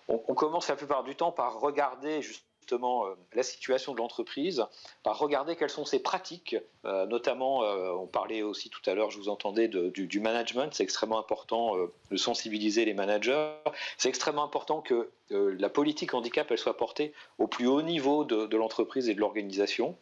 [0.08, 2.22] On, on commence la plupart du temps par regarder
[2.66, 4.66] justement euh, la situation de l'entreprise,
[5.04, 9.12] par regarder quelles sont ses pratiques, euh, notamment, euh, on parlait aussi tout à l'heure,
[9.12, 11.76] je vous entendais, du, management, c'est extrêmement important
[12.10, 13.52] de sensibiliser les managers,
[14.00, 18.58] c'est extrêmement important que la politique handicap, elle soit portée au plus haut niveau de
[18.58, 19.96] l'entreprise et de l'organisation.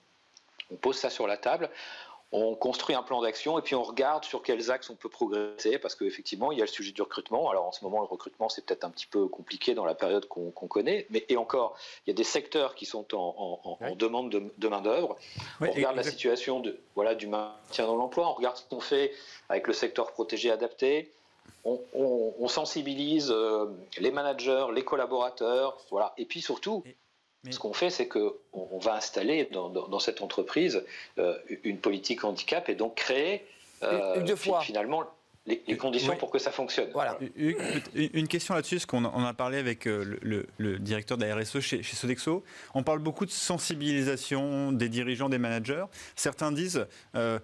[0.71, 1.69] On pose ça sur la table.
[2.35, 5.77] On construit un plan d'action et puis on regarde sur quels axes on peut progresser
[5.77, 7.49] parce qu'effectivement, il y a le sujet du recrutement.
[7.51, 10.27] Alors en ce moment, le recrutement, c'est peut-être un petit peu compliqué dans la période
[10.27, 11.05] qu'on connaît.
[11.11, 13.95] Mais, et encore, il y a des secteurs qui sont en, en- en- en Oui.
[13.95, 15.15] demande de, de main-d'œuvre.
[15.61, 19.13] On regarde la situation de, voilà, du maintien dans l'emploi, on regarde ce qu'on fait
[19.49, 21.11] avec le secteur protégé adapté.
[21.65, 23.67] On, on- on sensibilise euh,
[23.99, 26.13] les managers, les collaborateurs, voilà.
[26.17, 26.83] Et puis surtout,
[27.43, 30.83] mais- ce qu'on fait, c'est que on, on va installer dans, dans- dans cette entreprise
[31.17, 33.45] euh, une politique handicap et donc créer
[33.83, 34.25] euh,
[34.61, 35.03] finalement
[35.45, 36.17] les, les conditions Oui.
[36.19, 36.89] pour que ça fonctionne.
[36.93, 37.17] Voilà.
[37.35, 37.57] Hugues,
[38.13, 41.17] Une question là-dessus, parce qu'on a- on a parlé avec euh, le, le- le directeur
[41.17, 42.45] de la RSE chez, chez Sodexo.
[42.73, 45.83] On parle beaucoup de sensibilisation des dirigeants, des managers.
[46.15, 47.39] Certains disent, euh,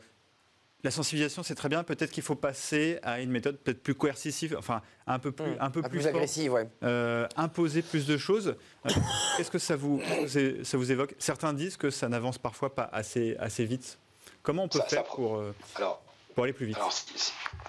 [0.83, 1.83] la sensibilisation, c'est très bien.
[1.83, 5.57] Peut-être qu'il faut passer à une méthode peut-être plus coercitive, enfin un peu plus, Mmh.
[5.59, 6.69] un peu Un plus, agressive, ouais.
[6.83, 8.55] Euh, imposer plus de choses.
[8.85, 8.89] Euh,
[9.37, 10.01] Qu'est-ce que ça vous,
[10.63, 11.15] ça vous évoque?
[11.19, 13.99] Certains disent que ça n'avance parfois pas assez, assez vite.
[14.41, 16.01] Comment on peut Ça- faire pour, euh, Alors,
[16.43, 16.93] aller plus vite Alors,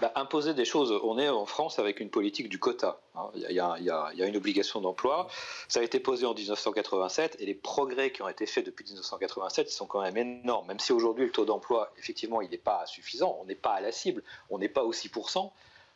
[0.00, 3.00] bah, imposer des choses, on est en France avec une politique du quota.
[3.34, 5.28] Il y, a- une obligation d'emploi.
[5.68, 9.70] Ça a été posé en 1987 et les progrès qui ont été faits depuis 1987
[9.70, 10.66] ils sont quand même énormes.
[10.68, 13.80] Même si aujourd'hui le taux d'emploi, effectivement, il n'est pas suffisant, on n'est pas à
[13.80, 15.50] la cible, on n'est pas aux 6%.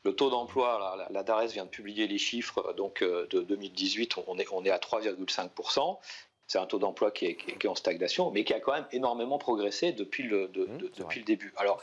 [0.05, 4.39] Le taux d'emploi, la, DARES vient de publier les chiffres donc, euh, de 2018, on
[4.39, 5.99] est, on est à 3,5%.
[6.47, 9.39] C'est un taux d'emploi qui est, qui en stagnation, mais qui a quand même énormément
[9.39, 11.53] progressé depuis le, de- Mmh, de- depuis le début.
[11.57, 11.83] Alors,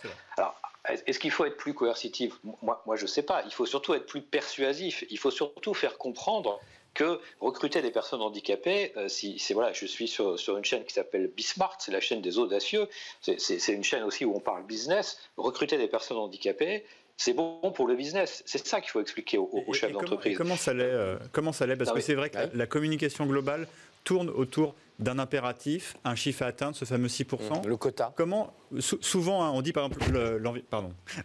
[0.87, 2.33] est-ce qu'il faut être plus coercitif?
[2.61, 3.43] Moi, moi je ne sais pas.
[3.45, 5.03] Il faut surtout être plus persuasif.
[5.09, 6.59] Il faut surtout faire comprendre
[6.93, 10.83] que recruter des personnes handicapées, euh, si c'est voilà, je suis sur, sur une chaîne
[10.83, 12.89] qui s'appelle Bismart, c'est la chaîne des audacieux.
[13.21, 15.17] C'est une chaîne aussi où on parle business.
[15.37, 16.85] Recruter des personnes handicapées,
[17.23, 18.41] c'est bon pour le business.
[18.47, 20.35] C'est ça qu'il faut expliquer aux, chefs d'entreprise.
[20.35, 21.75] Comment ça l'est euh, Comment ça l'est?
[21.75, 22.51] Parce Non, que c'est vrai que la, Ouais.
[22.55, 23.67] la communication globale
[24.03, 27.67] tourne autour d'un impératif, un chiffre à atteindre, ce fameux 6%.
[27.67, 28.11] Le quota.
[28.15, 30.11] Comment sou- souvent hein, on dit par exemple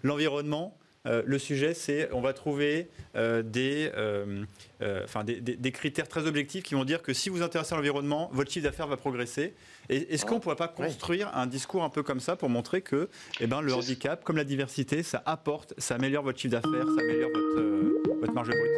[0.03, 0.77] l'environnement.
[1.07, 4.45] Euh, le sujet, c'est on va trouver euh, des, euh,
[4.83, 7.43] euh, enfin, des, des- des critères très objectifs qui vont dire que si vous vous
[7.43, 9.55] intéressez à l'environnement, votre chiffre d'affaires va progresser.
[9.89, 13.09] Est-ce qu'on ne pourrait pas construire un discours un peu comme ça pour montrer que
[13.41, 17.01] eh ben, le handicap, comme la diversité, ça apporte, ça améliore votre chiffre d'affaires, ça
[17.03, 18.71] améliore votre, euh, votre marge brute?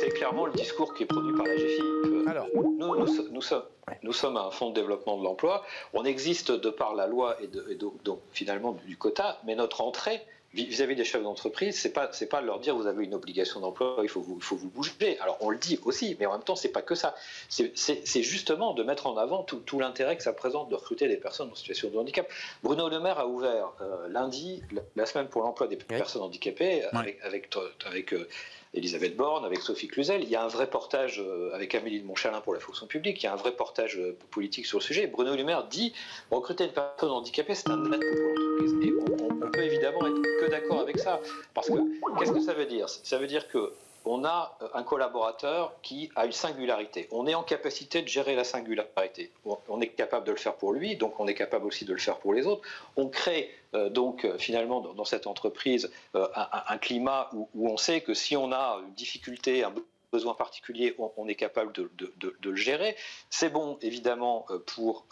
[0.00, 1.52] C'est clairement le discours qui est produit par la.
[1.52, 2.46] Euh, Alors.
[2.54, 3.62] nous, nous so- nous sommes,
[4.02, 5.64] nous sommes un fonds de développement de l'emploi.
[5.92, 9.54] On existe de par la loi et, de- et donc, donc, finalement du quota, mais
[9.54, 10.20] notre entrée
[10.54, 13.60] vis- vis-à-vis des chefs d'entreprise, c'est pas c'est pas leur dire vous avez une obligation
[13.60, 15.18] d'emploi, il faut vous il faut vous bouger.
[15.20, 17.14] Alors on le dit aussi, mais en même temps c'est pas que ça.
[17.48, 17.72] C'est-
[18.22, 21.50] justement de mettre en avant tout, tout l'intérêt que ça présente de recruter des personnes
[21.50, 22.28] en situation de handicap.
[22.62, 26.84] Bruno Le Maire a ouvert euh, lundi la, la semaine pour l'emploi des personnes handicapées
[27.00, 27.48] avec avec,
[27.86, 28.28] avec euh,
[28.74, 30.22] Elisabeth Borne, avec Sophie Cluzel.
[30.22, 33.22] Il y a un vrai portage euh, avec Amélie de Montchalin pour la fonction publique.
[33.22, 35.06] Il y a un vrai portage euh, politique sur le sujet.
[35.06, 35.92] Bruno Le Maire dit
[36.30, 38.74] recruter une personne handicapée, c'est un atout pour l'entreprise.
[38.82, 41.20] Et on, on- on peut évidemment être que d'accord avec ça.
[41.54, 41.78] Parce que
[42.18, 42.88] qu'est-ce que ça veut dire?
[42.88, 43.72] Ça veut dire que
[44.08, 47.08] on a euh, un collaborateur qui a une singularité.
[47.12, 49.30] On est en capacité de gérer la singularité.
[49.44, 52.00] On- est capable de le faire pour lui, donc on est capable aussi de le
[52.00, 52.62] faire pour les autres.
[52.96, 58.14] On crée euh, donc euh, finalement dans, cette entreprise un, climat où, on sait que
[58.14, 59.72] si on a une difficulté, un
[60.10, 61.90] besoin particulier, on, est capable de,
[62.42, 62.96] le gérer.
[63.28, 65.06] C'est bon évidemment pour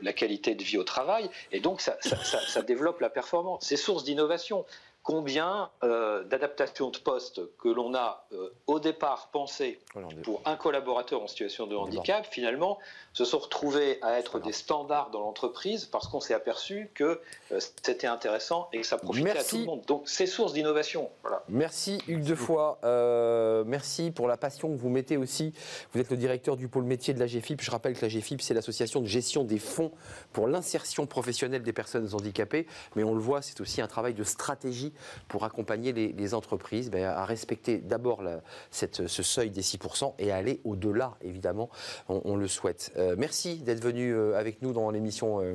[0.00, 3.64] la qualité de vie au travail, et donc ça- ça développe la performance.
[3.66, 4.64] C'est source d'innovation.
[5.02, 10.22] Combien euh, d'adaptations de postes que l'on a euh, au départ pensé Voilà, on est-
[10.22, 12.78] pour un collaborateur en situation de handicap, finalement,
[13.14, 17.18] se sont retrouvés à être des standards dans l'entreprise parce qu'on s'est aperçu que
[17.50, 19.40] euh, c'était intéressant et que ça profitait Merci.
[19.40, 19.82] à tout le monde.
[19.86, 21.08] Donc, c'est source d'innovation.
[21.22, 21.42] Voilà.
[21.48, 22.74] Merci Hugues Defoy.
[22.84, 25.54] Euh, merci pour la passion que vous mettez aussi.
[25.94, 27.62] Vous êtes le directeur du pôle métier de la GFIP.
[27.62, 29.92] Je rappelle que la GFIP, c'est l'association de gestion des fonds
[30.34, 32.66] pour l'insertion professionnelle des personnes handicapées.
[32.96, 34.89] Mais on le voit, c'est aussi un travail de stratégie
[35.28, 38.22] pour accompagner les, entreprises ben, à respecter d'abord
[38.70, 41.70] ce seuil des 6% et à aller au-delà, évidemment.
[42.08, 42.92] On, le souhaite.
[42.96, 45.54] Euh, merci d'être venu euh, avec nous dans l'émission euh,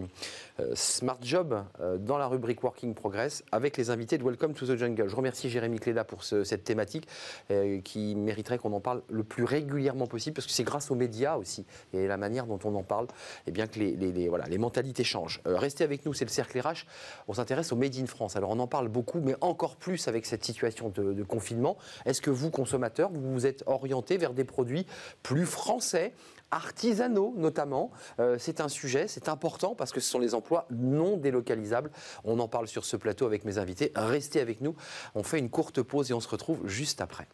[0.74, 4.78] Smart Job euh, dans la rubrique Working Progress avec les invités de Welcome to the
[4.78, 5.10] Jungle.
[5.10, 7.08] Je remercie Jérémy Cléda pour ce- cette thématique
[7.52, 10.96] euh, qui mériterait qu'on en parle le plus régulièrement possible parce que c'est grâce aux
[10.96, 13.08] médias aussi et la manière dont on en parle
[13.48, 15.42] et bien que les, voilà, les mentalités changent.
[15.46, 16.86] Euh, restez avec nous, c'est le Cercle RH.
[17.28, 18.36] On s'intéresse au Made in France.
[18.38, 21.78] Alors on en parle beaucoup, mais encore plus avec cette situation de confinement.
[22.06, 24.86] Est-ce que vous, consommateurs, vous vous êtes orienté vers des produits
[25.22, 26.14] plus français
[26.52, 27.92] artisanaux notamment.
[28.20, 31.92] Euh, c'est un sujet, c'est important parce que ce sont les emplois non délocalisables.
[32.24, 33.92] On en parle sur ce plateau avec mes invités.
[33.96, 34.76] Restez avec nous.
[35.16, 37.28] On fait une courte pause et on se retrouve juste après.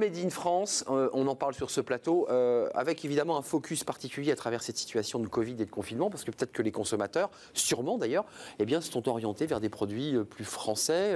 [0.00, 3.84] Made in France, euh, on en parle sur ce plateau, euh, avec évidemment un focus
[3.84, 6.72] particulier à travers cette situation de Covid et de confinement, parce que peut-être que les
[6.72, 8.24] consommateurs, sûrement d'ailleurs,
[8.58, 11.14] eh bien, se sont orientés vers des produits euh, plus français,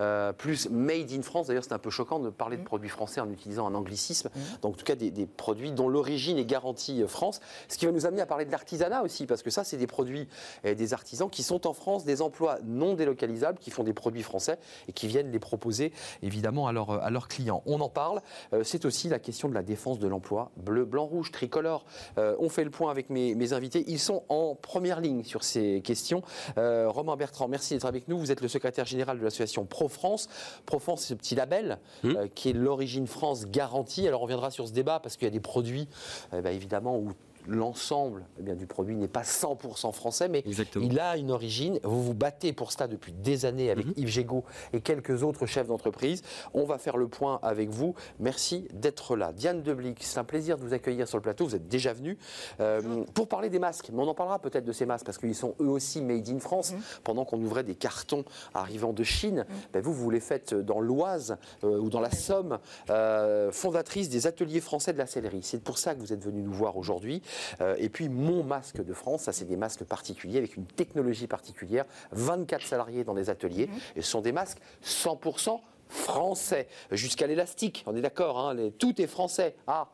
[0.00, 1.46] euh, plus made in France.
[1.46, 4.30] D'ailleurs, c'est un peu choquant de parler de produits français en utilisant un anglicisme.
[4.62, 7.40] Donc, en tout cas, des, des produits dont l'origine est garantie France.
[7.68, 9.86] Ce qui va nous amener à parler de l'artisanat aussi, parce que ça, c'est des
[9.86, 10.28] produits
[10.64, 14.24] et des artisans qui sont en France, des emplois non délocalisables, qui font des produits
[14.24, 15.92] français et qui viennent les proposer
[16.22, 17.62] évidemment à à leurs clients.
[17.66, 18.20] On en parle.
[18.62, 21.84] C'est aussi la question de la défense de l'emploi bleu, blanc, rouge, tricolore.
[22.16, 23.84] on fait le point avec mes, mes, invités.
[23.88, 26.22] Ils sont en première ligne sur ces questions.
[26.56, 28.18] Romain Bertrand, merci d'être avec nous.
[28.18, 30.28] Vous êtes le secrétaire général de l'association Pro-France.
[30.66, 32.14] Pro-France, c'est ce petit label mmh.
[32.34, 34.06] qui est l'origine France garantie.
[34.06, 35.88] Alors on reviendra sur ce débat parce qu'il y a des produits,
[36.32, 37.12] bah, évidemment, où
[37.46, 40.44] l'ensemble eh bien, du produit n'est pas 100% français, mais
[40.80, 41.78] il a une origine.
[41.82, 43.94] Vous vous battez pour cela depuis des années avec mhm.
[43.96, 46.22] Yves Gégaud et quelques autres chefs d'entreprise.
[46.52, 47.94] On va faire le point avec vous.
[48.18, 49.32] Merci d'être là.
[49.32, 51.46] Diane Deblic, c'est un plaisir de vous accueillir sur le plateau.
[51.46, 52.18] Vous êtes déjà venu
[52.60, 53.90] euh, pour parler des masques.
[53.92, 56.38] Mais on en parlera peut-être de ces masques parce qu'ils sont eux aussi made in
[56.38, 56.72] France.
[56.72, 56.80] Mhm.
[57.04, 59.56] Pendant qu'on ouvrait des cartons arrivant de Chine, mhm.
[59.72, 62.58] ben, vous, vous les faites dans l'Oise euh, ou dans la Somme,
[62.90, 65.42] euh, fondatrice des ateliers français de la sellerie.
[65.42, 67.22] C'est pour ça que vous êtes venu nous voir aujourd'hui.
[67.60, 71.26] Euh, et puis mon masque de France, ça c'est des masques particuliers avec une technologie
[71.26, 73.78] particulière, 24 salariés dans des ateliers, mhm.
[73.96, 79.06] et ce sont des masques 100% français, jusqu'à l'élastique, on est d'accord, hein, tout est
[79.06, 79.54] français.
[79.66, 79.88] Ah,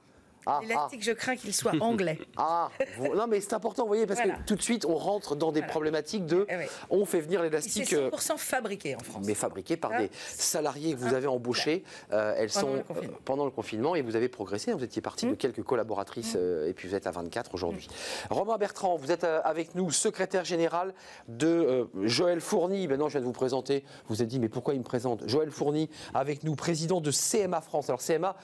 [0.47, 1.07] ah, L'élastique, ah.
[1.07, 2.19] je crains qu'il soit anglais.
[2.43, 5.53] Ah, non, mais c'est important, vous voyez, parce que tout de suite, on rentre dans
[5.53, 6.47] des problématiques de.
[6.49, 6.55] Eh
[6.89, 7.87] on fait venir l'élastique.
[7.87, 9.25] C'est 100% euh, fabriqué en France.
[9.27, 11.85] Mais fabriqué par des salariés que vous avez embauchés.
[12.13, 14.73] Euh, elles pendant sont le euh, pendant le confinement et vous avez progressé.
[14.73, 15.37] Vous étiez parti de mmh.
[15.37, 16.69] quelques collaboratrices mmh.
[16.69, 17.89] et puis vous êtes à 24 aujourd'hui.
[18.31, 18.35] Mmh.
[18.35, 20.95] Romain Bertrand, vous êtes avec nous, secrétaire général
[21.29, 22.89] de Joël Fourny.
[22.89, 23.85] Maintenant, je viens de vous présenter.
[24.09, 27.11] Vous vous êtes dit, mais pourquoi il me présente Joël Fourny, avec nous, président de
[27.11, 27.91] CMA France.
[27.91, 28.37] Alors, CMA,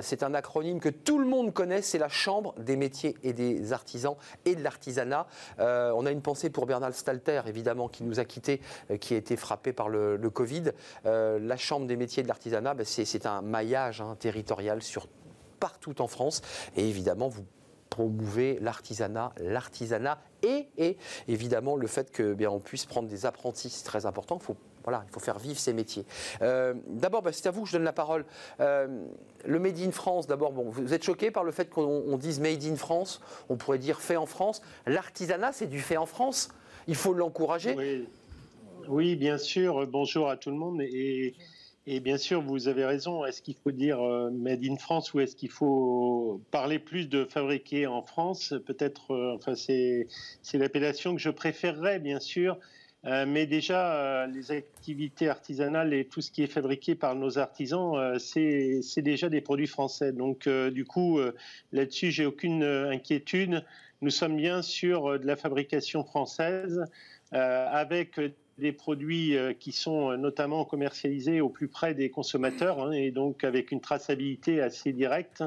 [0.00, 3.32] c'est un acronyme que tout le le monde connaît, c'est la Chambre des métiers et
[3.32, 5.26] des artisans et de l'artisanat.
[5.58, 8.60] Euh, on a une pensée pour Bernard Stalter, évidemment, qui nous a quittés,
[8.90, 10.70] euh, qui a été frappé par le, Covid.
[11.04, 15.08] Euh, la Chambre des métiers et de l'artisanat, ben, c'est un maillage hein, territorial sur
[15.60, 16.42] partout en France.
[16.76, 17.44] Et évidemment, vous
[17.90, 20.96] promouvez l'artisanat, l'artisanat et,
[21.28, 24.38] évidemment le fait que bien on puisse prendre des apprentis, c'est très important.
[24.38, 24.56] Faut
[24.86, 26.04] voilà, il faut faire vivre ces métiers.
[26.42, 28.24] Euh, d'abord, bah, c'est à vous que je donne la parole.
[28.60, 28.86] Euh,
[29.44, 32.62] le Made in France, d'abord, bon, vous êtes choqué par le fait qu'on dise Made
[32.62, 34.62] in France On pourrait dire fait en France.
[34.86, 36.50] L'artisanat, c'est du fait en France.
[36.86, 38.06] Il faut l'encourager.
[38.88, 39.16] Oui.
[39.16, 39.84] bien sûr.
[39.88, 40.80] Bonjour à tout le monde.
[40.80, 41.34] Et,
[42.00, 43.24] bien sûr, vous avez raison.
[43.24, 47.24] Est-ce qu'il faut dire euh, Made in France ou est-ce qu'il faut parler plus de
[47.24, 48.54] fabriquer en France?
[48.64, 50.06] Peut-être, enfin, c'est
[50.54, 52.56] l'appellation que je préférerais, bien sûr.
[53.04, 57.38] Euh, mais déjà, euh, les activités artisanales et tout ce qui est fabriqué par nos
[57.38, 60.12] artisans, euh, c'est déjà des produits français.
[60.12, 61.20] Donc, du coup,
[61.72, 63.64] là-dessus, j'ai aucune inquiétude.
[64.02, 66.84] Nous sommes bien sur de la fabrication française,
[67.32, 68.18] avec
[68.58, 73.70] des produits qui sont notamment commercialisés au plus près des consommateurs hein, et donc avec
[73.70, 75.42] une traçabilité assez directe.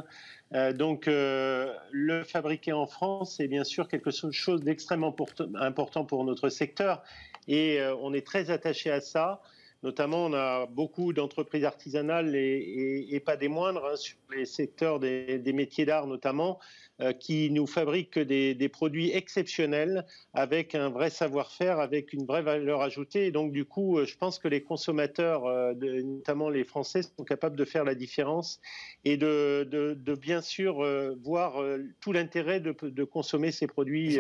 [0.75, 5.15] donc, le fabriquer en France est bien sûr quelque chose d'extrêmement
[5.55, 7.03] important pour notre secteur
[7.49, 9.41] et euh, on est très attaché à ça.
[9.81, 15.41] Notamment, on a beaucoup d'entreprises artisanales et, pas des moindres hein, sur les secteurs des,
[15.53, 16.88] métiers d'art notamment, euh,
[17.19, 23.27] qui nous fabriquent des, produits exceptionnels avec un vrai savoir-faire, avec une vraie valeur ajoutée.
[23.27, 25.43] Et donc, du coup, euh, je pense que les consommateurs,
[25.75, 28.59] notamment les Français, sont capables de faire la différence
[29.05, 30.85] et de, bien sûr
[31.23, 31.61] voir
[31.99, 34.19] tout l'intérêt de, consommer ces produits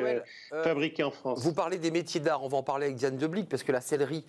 [0.63, 1.43] fabriqués en France.
[1.43, 3.81] Vous parlez des métiers d'art, on va en parler avec Diane Deblic, parce que la
[3.81, 4.25] sellerie,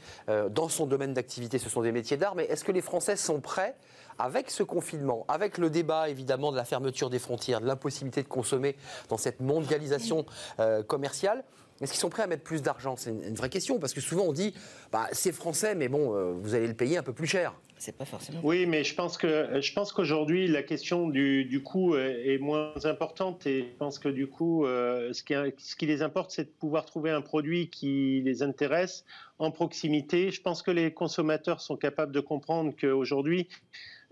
[0.51, 3.41] dans son domaine d'activité, ce sont des métiers d'art, mais est-ce que les Français sont
[3.41, 3.75] prêts
[4.21, 8.29] avec ce confinement, avec le débat évidemment de la fermeture des frontières, de l'impossibilité de
[8.29, 8.77] consommer
[9.09, 10.27] dans cette mondialisation
[10.61, 11.43] euh, commerciale,
[11.81, 12.97] est-ce qu'ils sont prêts à mettre plus d'argent?
[12.99, 14.55] C'est une, vraie question, parce que souvent on dit,
[14.93, 17.55] bah, c'est français, mais bon, euh, vous allez le payer un peu plus cher.
[17.81, 18.41] C'est pas forcément.
[18.45, 22.75] Oui, mais je pense que je pense qu'aujourd'hui la question du, du, coût est moins
[22.85, 26.45] importante et je pense que du coup, euh, ce, qui, ce qui les importe, c'est
[26.45, 29.07] de pouvoir trouver un produit qui les intéresse
[29.39, 30.31] en proximité.
[30.31, 33.49] Je pense que les consommateurs sont capables de comprendre qu'aujourd'hui,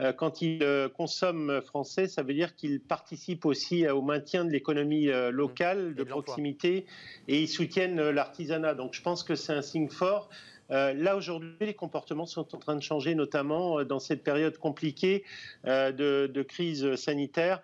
[0.01, 4.51] euh, quand ils euh, consomment français, ça veut dire qu'ils participent aussi au maintien de
[4.51, 6.87] l'économie euh, locale, de, proximité,
[7.27, 8.75] et ils soutiennent l'artisanat.
[8.75, 10.31] Donc je pense que c'est un signe fort.
[10.69, 15.25] Là, aujourd'hui, les comportements sont en train de changer, notamment dans cette période compliquée
[15.65, 17.61] de, crise sanitaire.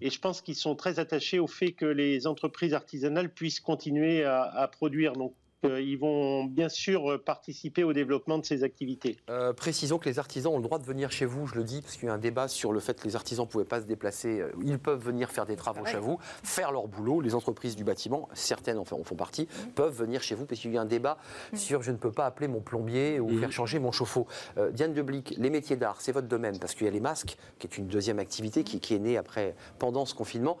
[0.00, 4.24] Et je pense qu'ils sont très attachés au fait que les entreprises artisanales puissent continuer
[4.24, 5.12] à, à produire.
[5.12, 9.16] Donc, ils vont bien sûr participer au développement de ces activités.
[9.30, 11.82] Euh, précisons que les artisans ont le droit de venir chez vous, je le dis,
[11.82, 13.64] parce qu'il y a eu un débat sur le fait que les artisans ne pouvaient
[13.64, 14.40] pas se déplacer.
[14.40, 17.20] Euh, ils peuvent venir faire des travaux chez vous, faire leur boulot.
[17.20, 19.70] Les entreprises du bâtiment, certaines en font, partie, mmh.
[19.74, 21.18] peuvent venir chez vous, parce qu'il y a eu un débat
[21.52, 21.56] mmh.
[21.56, 23.40] sur je ne peux pas appeler mon plombier ou mmh.
[23.40, 24.26] faire changer mon chauffe-eau.
[24.58, 27.36] Euh, Diane Deblic, les métiers d'art, c'est votre domaine, parce qu'il y a les masques,
[27.58, 30.58] qui est une deuxième activité qui, qui est née après, pendant ce confinement.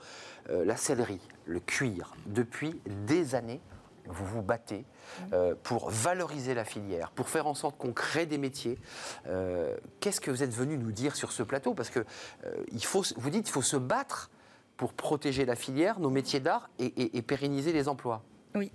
[0.48, 3.60] la sellerie, le cuir, depuis des années,
[4.08, 4.84] vous vous battez
[5.32, 8.78] euh, pour valoriser la filière, pour faire en sorte qu'on crée des métiers.
[9.26, 11.74] Euh, Qu'est-ce que vous êtes venu nous dire sur ce plateau?
[11.74, 12.00] Parce que
[12.44, 14.30] euh, il faut, vous dites qu'il faut se battre
[14.76, 18.22] pour protéger la filière, nos métiers d'art et, et- et pérenniser les emplois.
[18.54, 18.70] Oui.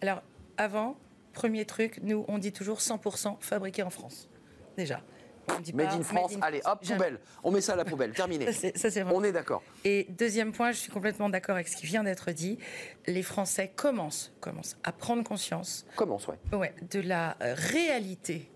[0.00, 0.22] Alors,
[0.56, 0.96] avant,
[1.34, 4.28] premier truc, nous, on dit toujours 100% fabriqué en France.
[4.76, 5.02] Déjà.
[5.48, 7.18] On dit Made in France, allez hop, poubelle.
[7.42, 8.46] On met ça à la poubelle, terminé.
[8.46, 9.12] Ça, c'est- ça, c'est vrai.
[9.14, 9.62] On est d'accord.
[9.84, 12.58] Et deuxième point, je suis complètement d'accord avec ce qui vient d'être dit.
[13.06, 16.36] Les Français commencent, commencent à prendre conscience Commence, ouais.
[16.52, 18.48] ouais, de la euh, réalité,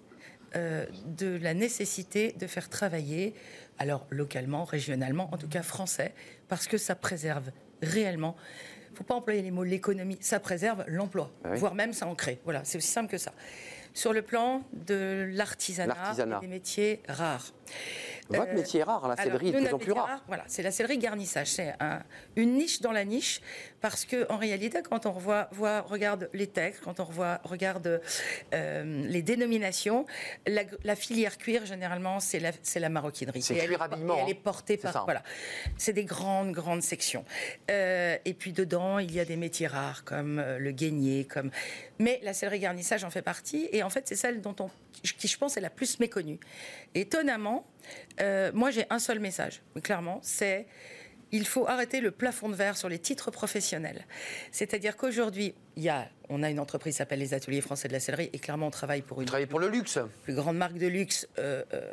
[0.54, 3.34] euh, de la nécessité de faire travailler,
[3.78, 6.14] alors localement, régionalement, en tout cas français,
[6.48, 7.50] parce que ça préserve
[7.82, 8.36] réellement.
[8.88, 11.58] Il ne faut pas employer les mots l'économie, ça préserve l'emploi, Ah oui.
[11.58, 12.40] voire même ça en crée.
[12.44, 13.32] Voilà, c'est aussi simple que ça.
[13.96, 17.46] Sur le plan de l'artisanat, des métiers rares.
[18.28, 20.22] Votre Euh, métier est rare, la alors, céleri est de plus en plus rare.
[20.28, 21.46] Voilà, c'est la céleri garnissage.
[21.46, 22.02] C'est un-
[22.36, 23.40] une niche dans la niche
[23.90, 28.00] parce que en réalité, quand on revoit, voit- regarde les textes, quand on revoit, regarde
[28.52, 30.06] euh, les dénominations,
[30.46, 33.42] la, la filière cuir généralement c'est la, c'est la maroquinerie.
[33.42, 34.28] C'est cuir habillement, Elle hein.
[34.28, 35.02] est portée C'est par ça.
[35.04, 35.22] voilà.
[35.78, 37.24] C'est des grandes grandes sections.
[37.70, 41.50] Euh, et puis dedans, il y a des métiers rares comme euh, le guénier, comme.
[41.98, 43.68] Mais la céleri garnissage en fait partie.
[43.72, 44.68] Et en fait, c'est celle dont on,
[45.02, 46.38] qui je pense est la plus méconnue.
[46.94, 47.66] Étonnamment,
[48.20, 50.66] euh, moi j'ai un seul message, clairement, c'est
[51.32, 54.06] il faut arrêter le plafond de verre sur les titres professionnels.
[54.52, 57.92] C'est-à-dire qu'aujourd'hui, il y a, on a une entreprise qui s'appelle les Ateliers Français de
[57.92, 59.98] la Céleri, et clairement on travaille pour une travaillez pour le luxe.
[60.24, 61.92] plus grande marque de luxe euh, euh,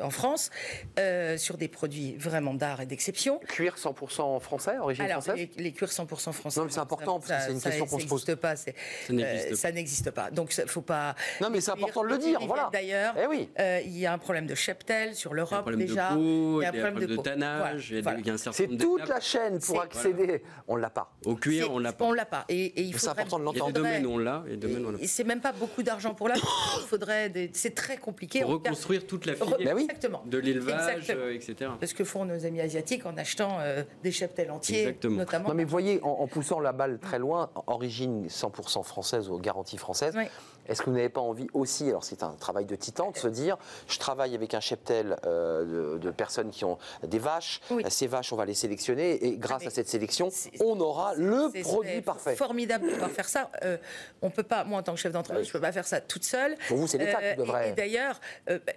[0.00, 0.50] en France,
[0.98, 3.40] euh, sur des produits vraiment d'art et d'exception.
[3.48, 6.60] Cuir 100% français, origine Alors, française les, les cuirs 100% français.
[6.60, 8.24] Non, mais c'est important, parce que c'est une question qu'on se pose.
[8.24, 8.56] Ça n'existe pas.
[8.56, 9.56] Ça n'existe pas.
[9.56, 10.30] ça n'existe pas.
[10.30, 11.14] Donc, ça- faut pas.
[11.40, 12.70] Non, mais c'est important de le dire, voilà.
[12.72, 13.50] D'ailleurs, Eh oui.
[13.58, 15.80] euh, il y a un problème de cheptel sur Il y a un l'Europe problème
[15.86, 16.10] déjà.
[16.10, 17.22] de peau, il y a un problème de, peau.
[17.22, 20.42] tannage, il y a des- Voilà, certain C'est toute la chaîne pour accéder.
[20.68, 21.12] On l'a pas.
[21.26, 22.04] Au cuir, on l'a pas.
[22.04, 22.44] On l'a pas.
[22.48, 23.72] Et, il faudrait- important de Il y a l'entendre.
[23.72, 25.52] des domaines où on l'a et des domaines où on l'a Et c'est même pas
[25.52, 26.34] beaucoup d'argent pour la.
[26.78, 27.28] Il faudrait.
[27.30, 28.42] des- C'est très compliqué.
[28.44, 29.82] Reconstruire toute la re- filière Ben oui.
[29.84, 30.22] Exactement.
[30.26, 31.24] de l'élevage, Exactement.
[31.26, 31.70] euh, etc.
[31.80, 35.16] C'est ce que font nos amis asiatiques en achetant euh, des cheptels entiers, Exactement.
[35.16, 35.48] notamment.
[35.48, 39.38] Non, mais vous voyez, en, en poussant la balle très loin, origine 100% française ou
[39.38, 40.24] garantie française, Oui.
[40.68, 43.28] Est-ce que vous n'avez pas envie aussi, alors c'est un travail de titan, de se
[43.28, 43.56] dire,
[43.88, 47.82] je travaille avec un cheptel euh, de, de personnes qui ont des vaches, Oui.
[47.88, 51.50] ces vaches, on va les sélectionner, et grâce mais à cette sélection, on aura le
[51.62, 52.36] produit parfait.
[52.36, 53.50] Formidable de pouvoir faire ça.
[53.62, 53.76] Euh,
[54.22, 56.24] on peut pas, moi en tant que chef d'entreprise, je peux pas faire ça toute
[56.24, 56.56] seule.
[56.68, 58.72] Pour vous, c'est l'État qui Euh, devrait- Et, et d'ailleurs, euh, bah,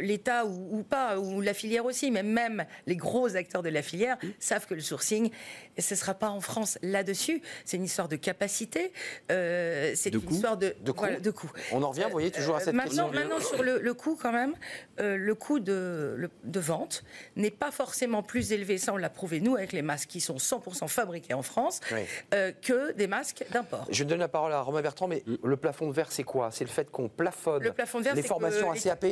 [0.00, 3.82] l'État ou, ou pas, ou la filière aussi, mais même les gros acteurs de la
[3.82, 5.30] filière savent que le sourcing,
[5.78, 7.42] ce sera pas en France là-dessus.
[7.64, 8.92] C'est une histoire de capacité.
[9.30, 10.34] euh, c'est une coût.
[10.34, 10.98] histoire de, De coût.
[11.00, 11.50] voilà, de coût.
[11.72, 13.20] On en revient, vous voyez, toujours à cette maintenant, question.
[13.28, 14.54] maintenant, sur le, le coût, quand même,
[15.00, 17.04] euh, le coût de, le- de vente
[17.36, 20.36] n'est pas forcément plus élevé, ça on l'a prouvé nous avec les masques qui sont
[20.36, 22.00] 100% fabriqués en France, Oui.
[22.34, 23.86] euh, que des masques d'import.
[23.90, 26.50] Je donne la parole à Romain Bertrand, mais le plafond de verre, c'est quoi?
[26.50, 29.06] C'est le fait qu'on plafonne Le plafond de verre, les formations à CAP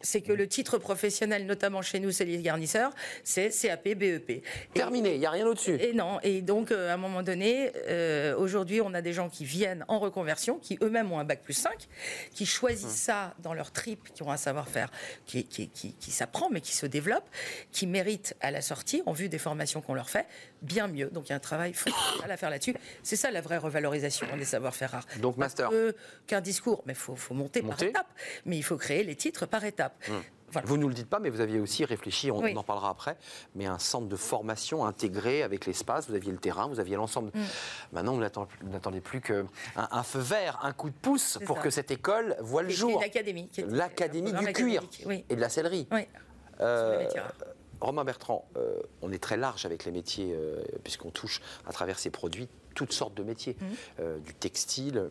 [0.00, 2.92] C'est que le titre professionnel, notamment chez nous, c'est les garnisseurs,
[3.22, 4.42] c'est CAP, BEP.
[4.72, 5.76] Terminé, il n'y a rien au-dessus.
[5.80, 9.28] Et non, et donc euh, à un moment donné, euh, aujourd'hui, on a des gens
[9.28, 11.88] qui viennent en reconversion, qui eux-mêmes ont un bac plus 5,
[12.32, 14.90] qui choisissent ça dans leur trip, qui ont un savoir-faire
[15.26, 17.28] qui, qui, qui, qui s'apprend, mais qui se développe,
[17.70, 20.26] qui méritent à la sortie, en vue des formations qu'on leur fait,
[20.62, 21.10] bien mieux.
[21.10, 22.74] Donc il y a un travail fondamental à faire là-dessus.
[23.02, 25.06] C'est ça la vraie revalorisation des savoir-faire rares.
[25.18, 25.70] Donc, master.
[26.26, 28.12] Qu'un discours, mais il faut, faut monter, par étapes.
[28.46, 30.02] Mais il faut créer les titres par étapes.
[30.64, 32.52] Vous ne nous le dites pas, mais vous aviez aussi réfléchi, on, Oui.
[32.54, 33.16] on en parlera après,
[33.54, 37.30] mais un centre de formation intégré avec l'espace, vous aviez le terrain, vous aviez l'ensemble.
[37.34, 37.40] Mm.
[37.92, 39.46] Maintenant, vous n'attend- vous n'attendez plus qu'un
[39.76, 41.62] un feu vert, un coup de pouce pour ça.
[41.62, 43.00] que cette école voie le jour.
[43.00, 43.50] L'académie.
[43.68, 45.24] L'académie du cuir Oui.
[45.28, 45.86] et de la sellerie.
[45.92, 46.06] oui.
[46.60, 47.32] Euh, rares.
[47.80, 51.98] Romain Bertrand, euh, on est très large avec les métiers, euh, puisqu'on touche à travers
[51.98, 53.66] ces produits toutes sortes de métiers, Mhm.
[54.00, 55.10] euh, du textile.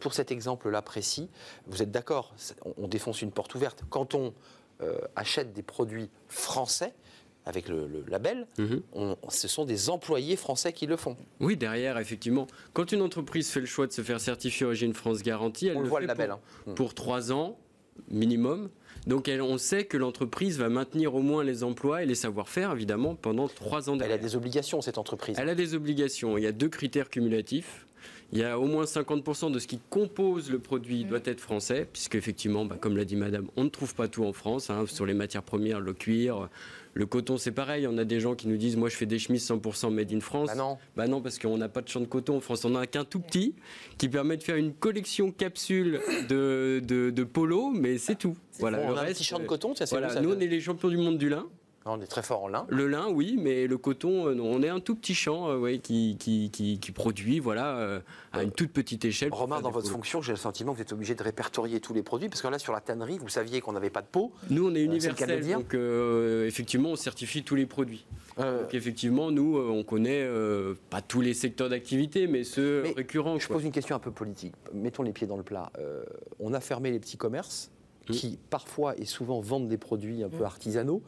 [0.00, 1.30] Pour cet exemple-là précis,
[1.66, 2.34] vous êtes d'accord
[2.64, 3.82] on, on défonce une porte ouverte.
[3.90, 4.34] Quand on
[4.80, 6.92] euh, achète des produits français,
[7.46, 8.82] avec le, le label, Mhm.
[8.92, 11.16] on- ce sont des employés français qui le font.
[11.40, 15.22] Oui, derrière, effectivement, quand une entreprise fait le choix de se faire certifier Origine France
[15.22, 16.28] Garantie, elle On le voit fait le label.
[16.28, 16.40] pour, hein.
[16.66, 16.74] Mm.
[16.74, 17.56] pour trois ans
[18.10, 18.70] minimum.
[19.06, 22.72] Donc elle- on sait que l'entreprise va maintenir au moins les emplois et les savoir-faire,
[22.72, 25.36] évidemment, pendant trois ans Elle a des obligations, cette entreprise.
[25.40, 26.36] Elle a des obligations.
[26.38, 27.86] Il y a deux critères cumulatifs.
[28.32, 31.88] Il y a au moins 50% de ce qui compose le produit doit être français,
[31.90, 34.68] puisque effectivement, bah, comme l'a dit Madame, on ne trouve pas tout en France.
[34.68, 34.84] hein.
[34.86, 36.50] sur les matières premières, le cuir,
[36.92, 37.86] le coton, c'est pareil.
[37.86, 40.20] On a des gens qui nous disent, moi, je fais des chemises 100% made in
[40.20, 40.48] France.
[40.48, 40.78] Bah non.
[40.96, 42.64] Bah non, parce qu'on n'a pas de champ de coton en France.
[42.66, 43.54] On n'en a qu'un tout petit
[43.96, 48.36] qui permet de faire une collection capsule de, de, de polo, mais c'est tout.
[48.58, 50.40] Voilà, on le a un reste, petit champ de coton, c'est Voilà, ça nous, on
[50.40, 51.46] est les champions du monde du lin.
[51.92, 52.66] On est très fort en lin.
[52.68, 54.46] Le lin, oui, mais le coton, euh, non.
[54.46, 58.00] on est un tout petit champ euh, ouais, qui, qui, qui, qui produit voilà, euh,
[58.32, 59.32] à une toute petite échelle.
[59.32, 62.02] Romain, dans votre fonction, j'ai le sentiment que vous êtes obligé de répertorier tous les
[62.02, 64.32] produits, parce que là, sur la tannerie, vous saviez qu'on n'avait pas de peau.
[64.50, 68.06] Nous, on est universel, donc euh, effectivement, on certifie tous les produits.
[68.38, 72.92] Euh, Donc effectivement, nous, on connaît euh, pas tous les secteurs d'activité, mais ceux Mais
[72.92, 73.38] récurrents.
[73.38, 73.56] Je quoi.
[73.56, 74.54] pose une question un peu politique.
[74.72, 75.72] Mettons les pieds dans le plat.
[76.38, 77.70] On a fermé les petits commerces
[78.08, 78.12] Mm.
[78.12, 81.02] qui, parfois et souvent, vendent des produits un peu artisanaux.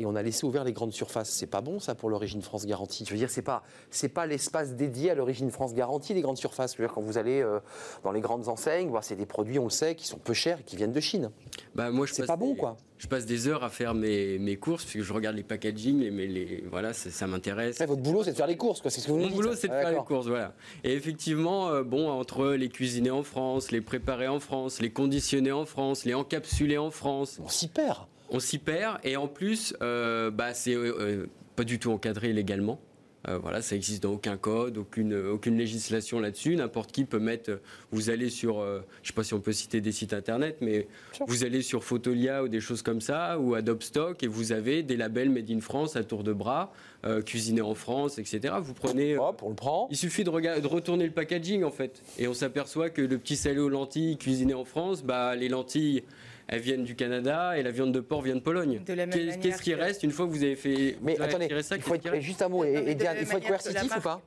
[0.00, 1.28] Et on a laissé ouvert les grandes surfaces.
[1.28, 3.04] C'est pas bon, ça, pour l'origine France Garantie.
[3.04, 6.38] Je veux dire, c'est pas, c'est pas l'espace dédié à l'origine France Garantie, les grandes
[6.38, 6.74] surfaces.
[6.76, 7.58] Je veux dire, quand vous allez euh,
[8.04, 10.60] dans les grandes enseignes, bah, c'est des produits, on le sait, qui sont peu chers
[10.60, 11.30] et qui viennent de Chine.
[11.74, 12.76] Bah, moi, je C'est pas bon, quoi.
[12.98, 16.00] Je passe des heures à faire mes, mes courses, parce que je regarde les packaging,
[16.00, 17.78] les, mais les, voilà, ça, m'intéresse.
[17.80, 18.90] Votre boulot, c'est de faire les courses, quoi.
[18.92, 19.36] C'est ce que vous nous Mon dites.
[19.36, 20.52] boulot, c'est de Ah, faire les courses, voilà.
[20.84, 25.52] Et effectivement, euh, bon, entre les cuisiner en France, les préparer en France, les conditionner
[25.52, 27.98] en France, les encapsuler en France, On s'y perd.
[28.30, 28.98] On s'y perd.
[29.04, 31.26] Et en plus, euh, bah, c'est euh, euh,
[31.56, 32.80] pas du tout encadré légalement.
[33.26, 36.54] Euh, voilà, ça existe dans aucun code, aucune, aucune législation là-dessus.
[36.54, 37.60] N'importe qui peut mettre.
[37.90, 40.86] Vous allez sur, euh, je sais pas si on peut citer des sites internet, mais
[41.26, 44.84] vous allez sur Photolia ou des choses comme ça, ou Adobe Stock, et vous avez
[44.84, 46.72] des labels Made in France à tour de bras,
[47.04, 48.54] euh, cuisinés en France, etc.
[48.62, 49.18] Vous prenez.
[49.18, 49.88] Hop, on le prend.
[49.90, 52.00] il suffit de, de retourner le packaging en fait.
[52.18, 56.04] Et on s'aperçoit que le petit salé aux lentilles cuisiné en France, bah, les lentilles,
[56.48, 58.80] elles viennent du Canada et la viande de porc vient de Pologne.
[58.84, 60.96] De la même Qu'est- manière Qu'est-ce qui reste une fois que vous avez fait.
[61.02, 63.82] Mais attendez, ça, il faut être, juste un mot, et, la il faut être coercitif
[63.82, 64.22] ou marque- pas?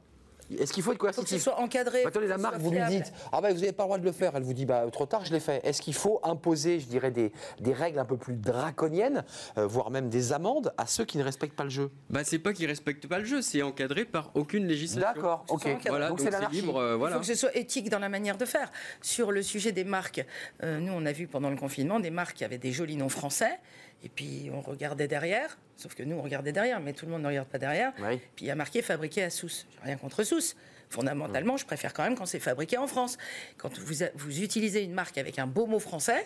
[0.60, 2.04] Est-ce qu'il faut être Il faut que ce coercitif soit encadré.
[2.06, 4.12] Attendez, la marque, vous lui dites Ah ben vous n'avez pas le droit de le
[4.12, 4.32] faire.
[4.36, 5.66] Elle vous dit Bah trop tard, je l'ai fait.
[5.66, 9.24] Est-ce qu'il faut imposer, je dirais, des, des règles un peu plus draconiennes,
[9.58, 11.90] euh, voire même des amendes à ceux qui ne respectent pas le jeu?
[12.10, 15.14] Bah, c'est pas qu'ils respectent pas le jeu, c'est encadré par aucune législation.
[15.14, 15.68] D'accord, ok.
[15.88, 16.78] Voilà, Donc c'est libre.
[16.78, 17.16] euh, Il voilà.
[17.16, 18.72] faut que ce soit éthique dans la manière de faire.
[19.02, 20.26] Sur le sujet des marques,
[20.64, 23.10] euh, nous, on a vu pendant le confinement des marques qui avaient des jolis noms
[23.10, 23.60] français,
[24.04, 27.22] et puis on regardait derrière, sauf que nous, on regardait derrière, mais tout le monde
[27.22, 27.94] ne regarde pas derrière.
[28.00, 28.20] Oui.
[28.36, 29.68] Puis il y a marqué fabriqué à Sousse.
[29.72, 30.56] J'ai rien contre Sousse.
[30.90, 33.18] Fondamentalement, je préfère quand même quand c'est fabriqué en France.
[33.58, 36.26] Quand vous, vous utilisez une marque avec un beau mot français,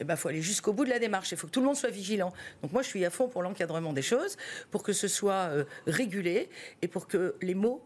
[0.00, 1.32] il ben, faut aller jusqu'au bout de la démarche.
[1.32, 2.32] Il faut que tout le monde soit vigilant.
[2.62, 4.36] Donc moi, je suis à fond pour l'encadrement des choses,
[4.70, 6.48] pour que ce soit euh, régulé
[6.82, 7.82] et pour que les mots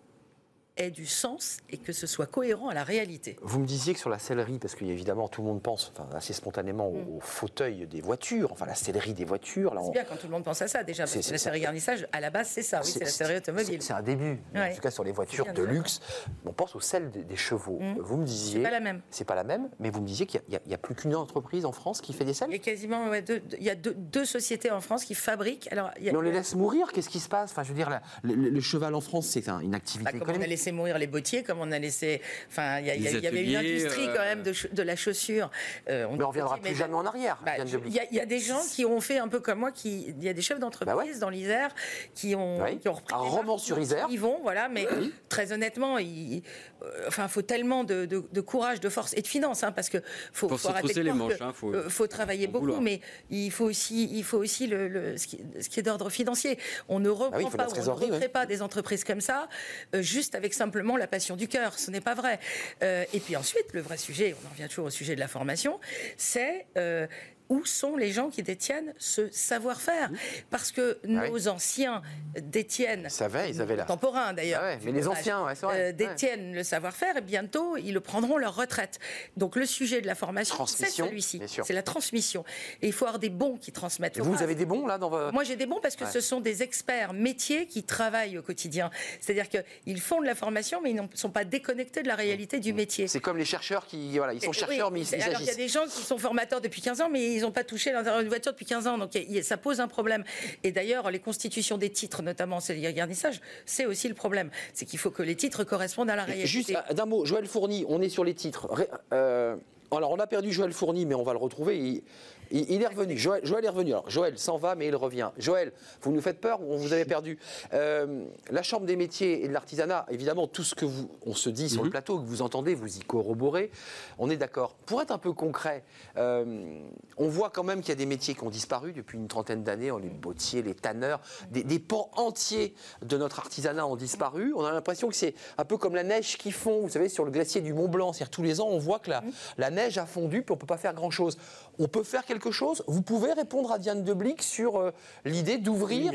[0.79, 3.37] aient du sens et que ce soit cohérent à la réalité.
[3.43, 6.33] Vous me disiez que sur la sellerie, parce qu'évidemment tout le monde pense enfin, assez
[6.33, 9.73] spontanément au, au fauteuil des voitures, enfin la sellerie des voitures.
[9.75, 11.61] C'est on- bien quand tout le monde pense à ça déjà, parce que la série
[11.61, 13.83] garnissage, à la base, c'est ça, oui, c'est la série automobile.
[13.83, 14.39] C'est un début.
[14.55, 16.01] En tout cas sur les voitures de luxe,
[16.47, 17.79] on pense au sel des, des chevaux.
[17.81, 17.99] Mm.
[18.01, 18.59] Vous me disiez.
[18.59, 19.03] C'est pas la même.
[19.11, 21.73] C'est pas la même, mais vous me disiez qu'il n'y a, plus qu'une entreprise en
[21.73, 22.55] France qui fait des Il y selles.
[22.55, 25.69] a quasiment ouais, deux, il y a deux, deux sociétés en France qui fabriquent.
[25.73, 27.51] Alors, il y a- Mais on les laisse mourir, qu'est-ce qui se passe?
[27.51, 30.11] Enfin, je veux dire, la- le, le- le cheval en France, c'est un- une activité
[30.13, 30.41] Bah, économique.
[30.69, 32.21] Laissé mourir les bottiers, comme on a laissé.
[32.49, 35.51] Enfin, il y, avait une industrie euh, quand même de, de la chaussure.
[35.89, 37.39] Euh, Mais on reviendra dit, plus mais- jamais en arrière.
[37.45, 37.53] Bah.
[37.87, 39.73] Il y, a- il y a des gens qui ont fait un peu comme moi,
[39.73, 41.19] qui, il y a des chefs d'entreprise Bah ouais.
[41.19, 41.75] dans l'Isère
[42.15, 42.79] qui ont, Oui.
[42.79, 44.07] qui ont repris Un roman marques, sur Isère.
[44.11, 44.87] Ils vont, voilà, mais
[45.29, 46.43] très honnêtement, il
[46.83, 49.89] euh, enfin, faut tellement de, de- de courage, de force et de finances, hein, parce
[49.89, 49.99] que
[50.33, 52.81] faut, Faut arrêter les manches, que, hein, faut- euh, faut travailler beaucoup, vouloir.
[52.83, 53.01] mais
[53.31, 56.59] il faut aussi, il faut aussi le, le- ce qui, ce qui est d'ordre financier.
[56.89, 58.29] On ne reprend oui, pas, on ne recrée ouais.
[58.29, 59.49] pas des entreprises comme ça,
[59.95, 61.79] euh, juste avec simplement la passion du cœur.
[61.79, 62.39] Ce n'est pas vrai.
[62.83, 65.29] Euh, et puis ensuite, le vrai sujet, on en revient toujours au sujet de la
[65.29, 65.79] formation,
[66.17, 67.07] c'est euh,
[67.49, 70.11] où sont les gens qui détiennent ce savoir-faire
[70.51, 72.03] Parce que Ah nos anciens
[72.41, 73.85] détiennent, savaient, ils avaient la.
[73.85, 75.81] contemporains d'ailleurs, Ah ouais, mais les anciens, ouais, c'est vrai.
[75.81, 75.93] euh, Ouais.
[75.93, 78.99] détiennent le savoir-faire et bientôt ils le prendront leur retraite.
[79.37, 82.45] Donc le sujet de la formation, c'est celui-ci, c'est la transmission.
[82.83, 84.19] Et il faut avoir des bons qui transmettent.
[84.19, 85.33] Et vous, avez des bons là dans vos.
[85.33, 88.91] moi, j'ai des bons parce que ce sont des experts métiers qui travaillent au quotidien.
[89.21, 92.61] C'est-à-dire qu'ils font de la formation, mais ils ne sont pas déconnectés de la réalité
[92.61, 93.09] du métier.
[93.09, 95.47] C'est comme les chercheurs qui, voilà, ils sont chercheurs, oui, mais ils, ils Alors, il
[95.47, 97.93] y a des gens qui sont formateurs depuis 15 ans, mais ils n'ont pas touché
[97.93, 98.99] l'intérieur d'une voiture depuis 15 ans.
[98.99, 100.25] Donc, ça pose un problème.
[100.65, 104.51] Et d'ailleurs, les constitutions des titres, notamment celles de garnissage, c'est aussi le problème.
[104.75, 106.47] C'est qu'il faut que les titres correspondent à la réalité.
[106.47, 108.69] Juste euh, d'un mot, Joël Fourny, on est sur les titres.
[109.13, 109.57] Euh,
[109.91, 112.03] alors, on a perdu Joël Fourny, mais on va le retrouver.
[112.51, 113.17] Il- il est revenu.
[113.17, 113.93] Joël, Joël est revenu.
[113.93, 115.31] Alors, Joël s'en va, mais il revient.
[115.39, 115.73] Joël,
[116.03, 117.39] vous nous faites peur, on vous avait perdu?
[117.73, 121.49] Euh, la Chambre des métiers et de l'artisanat, évidemment, tout ce que vous, on se
[121.51, 123.71] dit sur le plateau, que vous entendez, vous y corroborez.
[124.19, 124.75] On est d'accord.
[124.87, 125.83] Pour être un peu concret,
[126.19, 126.79] euh,
[127.17, 129.63] on voit quand même qu'il y a des métiers qui ont disparu depuis une trentaine
[129.65, 129.91] d'années.
[130.03, 131.21] Les bottiers, les tanneurs,
[131.51, 134.53] des, des pans entiers de notre artisanat ont disparu.
[134.55, 137.25] On a l'impression que c'est un peu comme la neige qui fond, vous savez, sur
[137.25, 138.13] le glacier du Mont Blanc.
[138.13, 139.23] C'est-à-dire tous les ans, on voit que la,
[139.57, 141.39] la neige neige a fondu, puis on ne peut pas faire grand-chose.
[141.79, 142.83] On peut faire quelque chose?
[142.87, 144.91] Vous pouvez répondre à Diane Deblic sur euh,
[145.25, 146.13] l'idée d'ouvrir,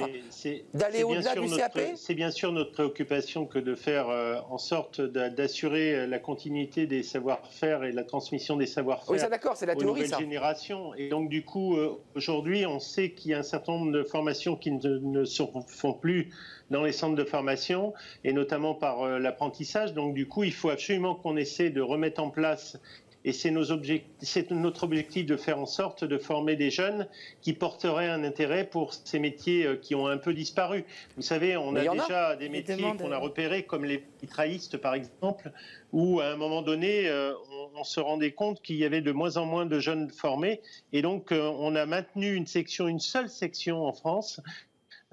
[0.73, 5.01] d'aller au-delà du CAP C'est bien sûr notre préoccupation que de faire euh, en sorte
[5.01, 9.83] d'assurer la continuité des savoir-faire et la transmission des savoir-faire oui, d'accord, c'est la aux
[9.83, 10.93] nouvelles générations.
[10.95, 11.75] Et donc, du coup,
[12.15, 15.43] aujourd'hui, on sait qu'il y a un certain nombre de formations qui ne, ne se
[15.67, 16.31] font plus
[16.69, 17.93] dans les centres de formation
[18.23, 19.93] et notamment par euh, l'apprentissage.
[19.93, 22.77] Donc du coup, il faut absolument qu'on essaie de remettre en place
[23.25, 27.07] et c'est notre objectif de faire en sorte de former des jeunes
[27.41, 30.85] qui porteraient un intérêt pour ces métiers euh, qui ont un peu disparu.
[31.15, 35.51] Vous savez, on a déjà des métiers qu'on a repérés, comme les mitraillistes par exemple,
[35.91, 37.33] où à un moment donné, euh,
[37.75, 40.61] on, se rendait compte qu'il y avait de moins en moins de jeunes formés.
[40.93, 44.39] Et donc, on a maintenu une section, une seule section en France,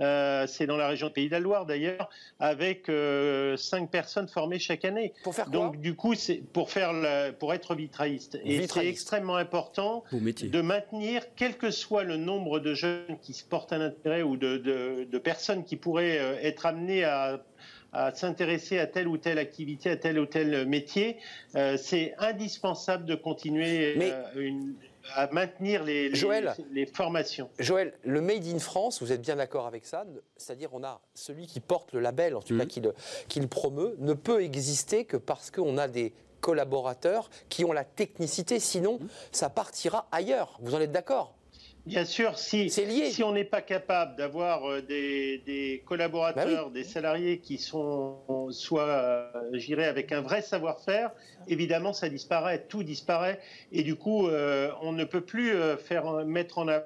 [0.00, 4.28] euh, c'est dans la région de Pays de la Loire d'ailleurs, avec euh, cinq personnes
[4.28, 5.12] formées chaque année.
[5.22, 5.52] Pour faire quoi?
[5.52, 6.92] Donc du coup, c'est pour faire
[7.38, 8.38] pour être vitrailliste.
[8.44, 13.44] Et c'est extrêmement important de maintenir, quel que soit le nombre de jeunes qui se
[13.44, 17.40] portent un intérêt ou de, personnes qui pourraient euh, être amenées à
[18.14, 21.16] s'intéresser à telle ou telle activité, à tel ou tel métier,
[21.76, 23.98] c'est indispensable de continuer
[24.36, 24.74] une,
[25.14, 26.10] à maintenir les,
[26.70, 27.50] les, formations.
[27.58, 30.04] Joël, le Made in France, vous êtes bien d'accord avec ça
[30.36, 32.92] C'est-à-dire, on a celui qui porte le label, en tout cas mmh.
[33.28, 37.84] qui le, promeut, ne peut exister que parce qu'on a des collaborateurs qui ont la
[37.84, 39.08] technicité, sinon mmh.
[39.32, 40.58] ça partira ailleurs.
[40.60, 41.34] Vous en êtes d'accord?
[41.86, 47.38] Bien sûr, si, si on n'est pas capable d'avoir euh, des, collaborateurs, bah des salariés
[47.38, 48.18] qui sont
[48.50, 51.10] soit, euh, j'irais, avec un vrai savoir-faire,
[51.48, 53.40] évidemment, ça disparaît, tout disparaît,
[53.72, 56.84] et du coup, euh, on ne peut plus faire mettre en avant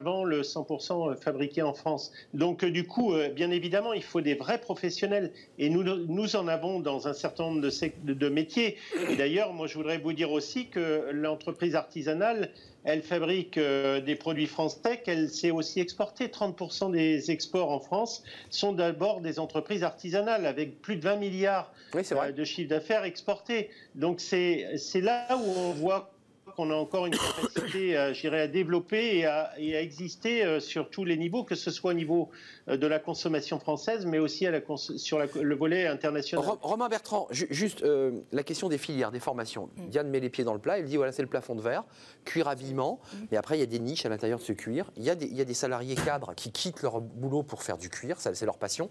[0.00, 2.12] le 100% fabriqué en France.
[2.32, 5.32] Donc du coup, bien évidemment, il faut des vrais professionnels.
[5.58, 8.76] Et nous, nous en avons dans un certain nombre de, de métiers.
[9.10, 12.50] Et d'ailleurs, moi, je voudrais vous dire aussi que l'entreprise artisanale,
[12.84, 16.28] elle fabrique euh, des produits français qu'elle sait aussi exporter.
[16.28, 21.72] 30% des exports en France sont d'abord des entreprises artisanales avec plus de 20 milliards
[21.94, 23.68] euh, de chiffre d'affaires exportés.
[23.94, 26.12] Donc c'est là où on voit
[26.58, 31.04] qu'on a encore une capacité, euh, j'irais, à développer et à, exister euh, sur tous
[31.04, 32.30] les niveaux, que ce soit au niveau
[32.66, 36.44] euh, de la consommation française, mais aussi à la sur le volet international.
[36.60, 37.84] Romain Bertrand, juste
[38.32, 39.70] la question des filières, des formations.
[39.76, 39.88] Mm.
[39.88, 41.84] Diane met les pieds dans le plat, elle dit voilà, c'est le plafond de verre,
[42.24, 43.16] cuir habillement, mm.
[43.30, 44.90] et après il y a des niches à l'intérieur de ce cuir.
[44.96, 47.62] Il y, a des, il y a des salariés cadres qui quittent leur boulot pour
[47.62, 48.90] faire du cuir, c'est leur passion.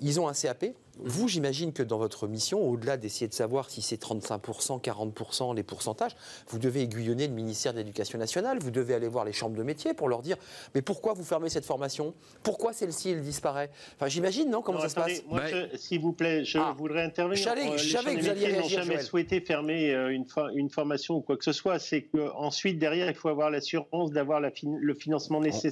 [0.00, 0.66] Ils ont un CAP,
[1.04, 5.62] vous, j'imagine que dans votre mission, au-delà d'essayer de savoir si c'est 35%, 40%, les
[5.62, 6.12] pourcentages,
[6.48, 9.62] vous devez aiguillonner le ministère de l'Éducation nationale, vous devez aller voir les chambres de
[9.62, 10.36] métiers pour leur dire
[10.74, 12.14] mais pourquoi vous fermez cette formation?
[12.42, 13.70] Pourquoi celle-ci, elle disparaît?
[13.96, 14.62] Enfin, j'imagine, non?
[14.62, 15.22] Comment ça se passe?
[15.28, 15.42] Moi,
[15.74, 16.74] s'il vous plaît, je ah.
[16.76, 17.38] voudrais intervenir.
[17.38, 21.16] Je savais, euh, que vous alliez réagir, n'ont jamais souhaité fermer euh, une, une, formation
[21.16, 21.78] ou quoi que ce soit.
[21.78, 25.70] C'est qu'ensuite, derrière, il faut avoir l'assurance d'avoir le financement nécessaire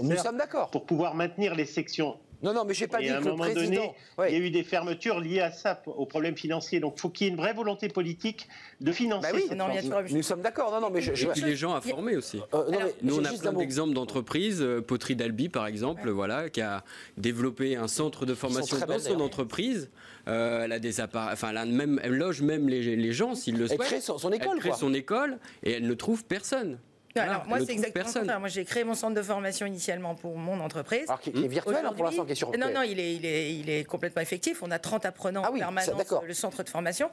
[0.71, 3.95] pour pouvoir maintenir les sections non, non, mais j'ai pas dit que le président.
[4.29, 6.79] il y a eu des fermetures liées à ça, aux problèmes financiers.
[6.81, 8.49] Donc, il faut qu'il y ait une vraie volonté politique
[8.81, 9.33] de financer.
[9.33, 9.67] Bah oui, non,
[10.11, 10.71] nous sommes d'accord.
[10.71, 12.41] Non, non, mais je, Et puis les gens à former aussi.
[12.55, 14.63] Euh, nous, on a plein d'exemples d'entreprises.
[14.63, 16.85] Euh, Poterie d'Albi, par exemple, voilà, qui a
[17.17, 19.91] développé un centre de formation dans son entreprise.
[20.29, 23.67] Euh, elle a des enfin, elle, même, elle loge même les, les gens s'ils le
[23.67, 23.81] souhaitent.
[23.81, 24.51] Elle crée son, école.
[24.55, 26.79] Elle crée son école et elle ne trouve personne
[27.17, 31.05] alors, moi, c'est exactement Moi, j'ai créé mon centre de formation initialement pour mon entreprise.
[31.09, 33.27] Alors, qui est virtuel hein, pour l'instant, qui est sur Non, non, il est, il,
[33.27, 34.63] est, il est complètement effectif.
[34.63, 37.11] On a 30 apprenants ah en permanence le centre de formation.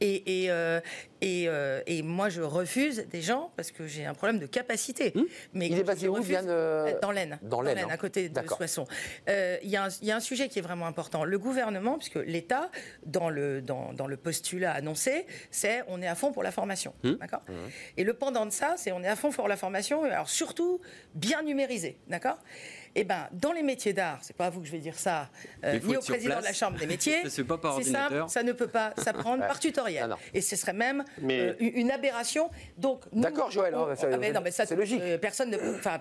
[0.00, 0.80] Et, et, euh,
[1.20, 5.12] et, euh, et, moi, je refuse des gens parce que j'ai un problème de capacité.
[5.14, 7.38] Hmm Mais il est basé où euh, Dans l'Aisne.
[7.42, 8.86] Dans l'Aisne, à côté de Soissons.
[9.26, 11.24] Il y, y, a un sujet qui est vraiment important.
[11.24, 12.70] Le gouvernement, puisque l'État,
[13.04, 16.94] dans le, dans, dans, le postulat annoncé, c'est on est à fond pour la formation.
[17.02, 19.56] Hmm D'accord hmm Et le pendant de ça, c'est on est à fond pour la
[19.56, 20.80] formation, alors surtout
[21.14, 22.38] bien numérisée, d'accord
[22.94, 25.28] eh ben, dans les métiers d'art, c'est pas à vous que je vais dire ça,
[25.64, 27.22] euh, ni au président de la Chambre des métiers.
[27.28, 28.30] c'est pas par ordinateur.
[28.30, 30.14] ça ne peut pas s'apprendre par tutoriel.
[30.34, 32.50] Et ce serait même euh, une aberration.
[32.76, 33.74] Donc, d'accord, Joël.
[33.74, 35.00] Hein, ah, c'est logique.
[35.02, 35.58] Euh, personne ne.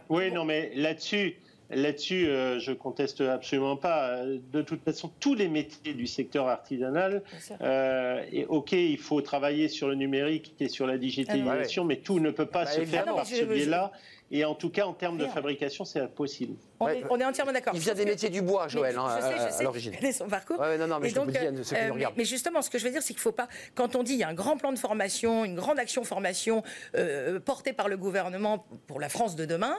[0.09, 1.38] Oui, non, mais là-dessus.
[1.69, 4.21] Là-dessus, euh, je conteste absolument pas.
[4.53, 7.23] De toute façon, tous les métiers du secteur artisanal,
[7.61, 12.19] euh, et ok, il faut travailler sur le numérique et sur la digitalisation, mais tout
[12.19, 13.91] ne peut pas bah, se faire par ce biais-là.
[14.30, 16.55] Et en tout cas, en termes de fabrication, c'est possible.
[16.80, 17.73] On, est, on est entièrement d'accord.
[17.73, 19.63] Il vient des métiers du bois, Joël, Mais hein, je sais, je à- sais, à
[19.63, 19.93] l'origine.
[20.01, 20.59] je son parcours.
[20.59, 22.15] Ouais, non, non, mais je vous dis, euh, ceux qui nous euh, regardent.
[22.17, 24.13] mais justement, ce que je veux dire, c'est qu'il ne faut pas, quand on dit
[24.13, 26.61] il y a un grand plan de formation, une grande action formation
[26.95, 29.78] euh, portée par le gouvernement pour la France de demain,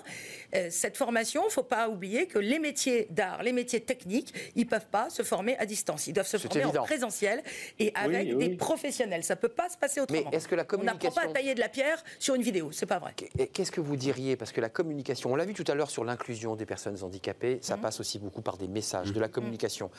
[0.57, 4.33] euh, cette formation, il ne faut pas oublier que les métiers d'art, les métiers techniques,
[4.57, 6.07] ils ne peuvent pas se former à distance.
[6.09, 6.81] Ils doivent se former évident.
[6.83, 7.43] en présentiel
[7.79, 8.49] et avec oui.
[8.49, 9.23] des professionnels.
[9.25, 10.31] Ça ne peut pas se passer Mais autrement.
[10.33, 12.73] est-ce que la On n'apprend pas à communication- tailler de la pierre sur une vidéo,
[12.73, 13.15] c'est pas vrai.
[13.53, 16.05] Qu'est-ce que vous diriez Parce que la communication, on l'a vu tout à l'heure sur
[16.05, 17.81] l'inclusion des personnes handicapées, ça Mmh.
[17.81, 19.91] passe aussi beaucoup par des messages, de la communication.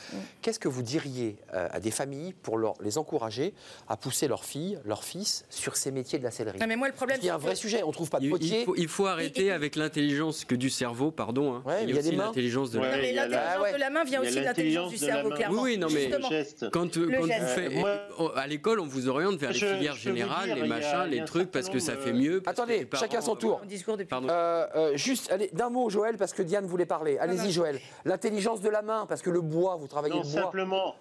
[0.41, 3.53] Qu'est-ce que vous diriez euh, à des familles pour leur- les encourager
[3.87, 6.59] à pousser leurs filles, leurs fils sur ces métiers de la sellerie?
[6.59, 8.29] Non, mais moi, le problème, a un c'est vrai sujet, on ne trouve pas de
[8.29, 8.61] potier.
[8.61, 11.55] il faut, il faut arrêter Et- et- avec l'intelligence que du cerveau, pardon.
[11.55, 11.63] hein.
[11.65, 13.73] Ouais, il y y a aussi l'intelligence de Ouais, la l'intelligence Ah ouais.
[13.73, 15.35] de la main vient aussi de l'intelligence du cerveau, main.
[15.35, 15.61] clairement.
[15.61, 16.09] Oui, oui, non, mais-.
[16.09, 19.95] Quand, euh, quand vous faites- Euh, moi- à l'école, on vous oriente vers les filières
[19.95, 22.41] générales, les machins, les trucs, parce que ça fait mieux.
[22.45, 23.59] Attendez, chacun son euh, tour.
[23.61, 24.28] Mon discours depuis Pardon.
[24.29, 27.17] Euh, euh, juste, allez, d'un mot, Joël, parce que Diane voulait parler.
[27.17, 27.79] Allez-y, Joël.
[28.05, 30.41] L'intelligence de la main, parce que le bois, vous travaillez Non, le bois.
[30.41, 30.95] simplement,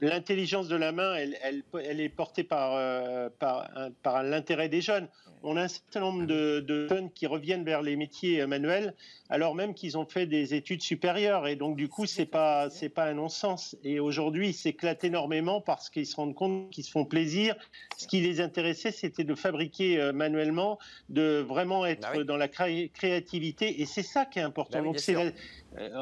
[0.00, 3.68] l'intelligence de la main, elle, elle, elle est portée par, euh, par,
[4.02, 5.08] par l'intérêt des jeunes.
[5.46, 8.94] On a un certain nombre de, de jeunes qui reviennent vers les métiers euh, manuels,
[9.28, 11.46] alors même qu'ils ont fait des études supérieures.
[11.46, 13.76] Et donc, du coup, c'est pas, c'est pas un non-sens.
[13.84, 17.54] Et aujourd'hui, ils s'éclatent énormément parce qu'ils se rendent compte qu'ils se font plaisir.
[17.98, 20.78] Ce qui les intéressait, c'était de fabriquer euh, manuellement,
[21.10, 22.24] de vraiment être Bah oui.
[22.24, 23.80] dans la cré- créativité.
[23.82, 24.78] Et c'est ça qui est important.
[24.78, 25.24] Bah oui, donc, bien c'est sûr.
[25.24, 25.30] la-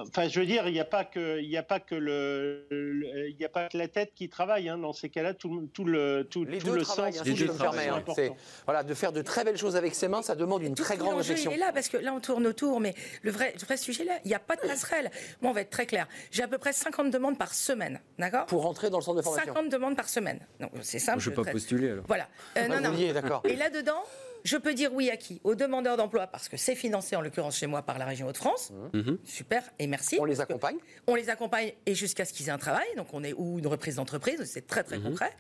[0.06, 2.66] Enfin, je veux dire, il n'y a pas que, il n'y a pas que le,
[2.70, 4.68] le- il n'y a pas que la tête qui travaille.
[4.68, 4.76] hein.
[4.78, 7.46] Dans ces cas-là, tout, le- tout le, tout, Les tout le sens, hein, les deux
[7.48, 8.02] travaillent, hein.
[8.14, 8.32] C'est-
[8.66, 10.96] Voilà, de faire de très belles choses avec ses mains, ça demande une Tout- très
[10.96, 11.50] grande réflexion.
[11.50, 14.04] Il est là parce que là on tourne autour, mais le vrai, le vrai sujet
[14.04, 15.10] là, il n'y a pas de passerelle.
[15.40, 16.06] Moi, on va être très clair.
[16.30, 18.46] J'ai à peu près 50 demandes par semaine, d'accord?
[18.46, 19.46] Pour rentrer dans le centre de formation.
[19.54, 20.40] 50 demandes par semaine.
[20.60, 21.20] Donc c'est simple.
[21.20, 22.04] Je ne vais pas très- postuler alors.
[22.06, 22.28] Voilà.
[22.58, 23.12] Euh, non, non.
[23.12, 23.42] d'accord.
[23.44, 24.02] Et là-dedans,
[24.44, 25.40] je peux dire oui à qui?
[25.44, 28.72] Aux demandeurs d'emploi, parce que c'est financé en l'occurrence chez moi par la région Hauts-de-France.
[28.92, 29.18] Mhm.
[29.24, 30.16] Super, et merci.
[30.20, 30.76] On les accompagne?
[31.06, 33.66] On les accompagne et jusqu'à ce qu'ils aient un travail, donc on est ou une
[33.66, 35.30] reprise d'entreprise, c'est très très concret.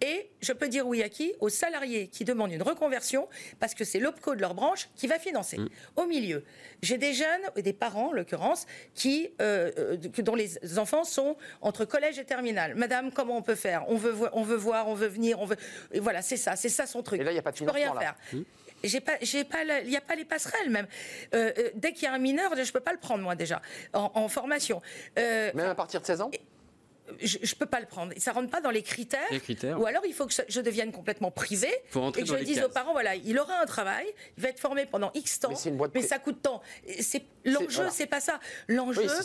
[0.00, 1.34] Et je peux dire oui à qui?
[1.40, 3.28] Aux salariés qui demandent une reconversion
[3.58, 5.58] parce que c'est l'OPCO de leur branche qui va financer.
[5.96, 6.44] Au milieu,
[6.82, 11.84] j'ai des jeunes, des parents en l'occurrence, qui, euh, euh, dont les enfants sont entre
[11.84, 12.74] collège et terminale.
[12.76, 13.84] Madame, comment on peut faire?
[13.88, 15.56] On veut, on veut voir, on veut venir, on veut.
[15.92, 17.20] et voilà, c'est ça, c'est ça son truc.
[17.20, 18.14] Et là, il y a pas de Je peux rien financement, là.
[18.32, 18.40] faire.
[18.84, 20.86] J'ai pas, j'ai pas, la- il n'y a pas les passerelles même.
[21.34, 23.60] Euh, dès qu'il y a un mineur, je peux pas le prendre moi déjà
[23.92, 24.80] en, en formation.
[25.18, 26.30] Euh, Même à partir de 16 ans?
[27.20, 28.12] Je, je peux pas le prendre.
[28.18, 29.20] Ça rentre pas dans les critères.
[29.30, 29.80] Les critères.
[29.80, 31.30] Ou alors il faut que je, devienne complètement
[32.02, 32.64] rentrer et que je dise cases.
[32.66, 34.06] aux parents voilà, il aura un travail,
[34.36, 36.42] il va être formé pendant X temps, Mais c'est une boîte mais pri- ça coûte
[36.42, 36.62] tant.
[37.44, 37.90] L'enjeu, voilà.
[37.90, 38.40] c'est pas ça.
[38.68, 39.22] L'enjeu, Oui, c'est-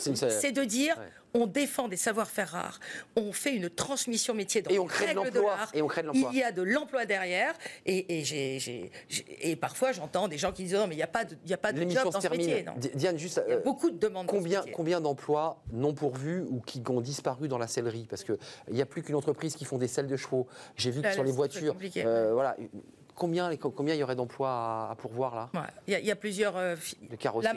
[0.52, 1.04] de dire Ouais.
[1.34, 2.80] On défend des savoir-faire rares,
[3.16, 6.06] on fait une transmission métier dans Et on crée de l'emploi, et on crée de
[6.06, 6.30] l'emploi.
[6.32, 7.54] Il y a de l'emploi derrière
[7.84, 11.52] et, parfois j'entends des gens qui disent non mais il n'y a pas de, y
[11.52, 12.62] a pas de job dans ce métier.
[12.62, 12.74] Non.
[12.94, 13.40] Diane, juste.
[13.46, 14.26] Il y a euh, beaucoup de demandes.
[14.26, 18.06] dans ce Combien, d'emplois non pourvus ou qui ont disparu dans la sellerie?
[18.08, 18.36] Parce qu'il
[18.70, 20.46] n'y a plus qu'une entreprise qui font des selles de chevaux.
[20.76, 22.56] J'ai vu que Là, sur là, les voitures, euh, voilà,
[23.14, 25.50] combien les- combien il y aurait d'emplois à, à pourvoir là?
[25.54, 25.66] Ouais.
[25.86, 26.56] Il y, a- il y a plusieurs.
[26.56, 26.76] euh,
[27.10, 27.50] De carrossiers,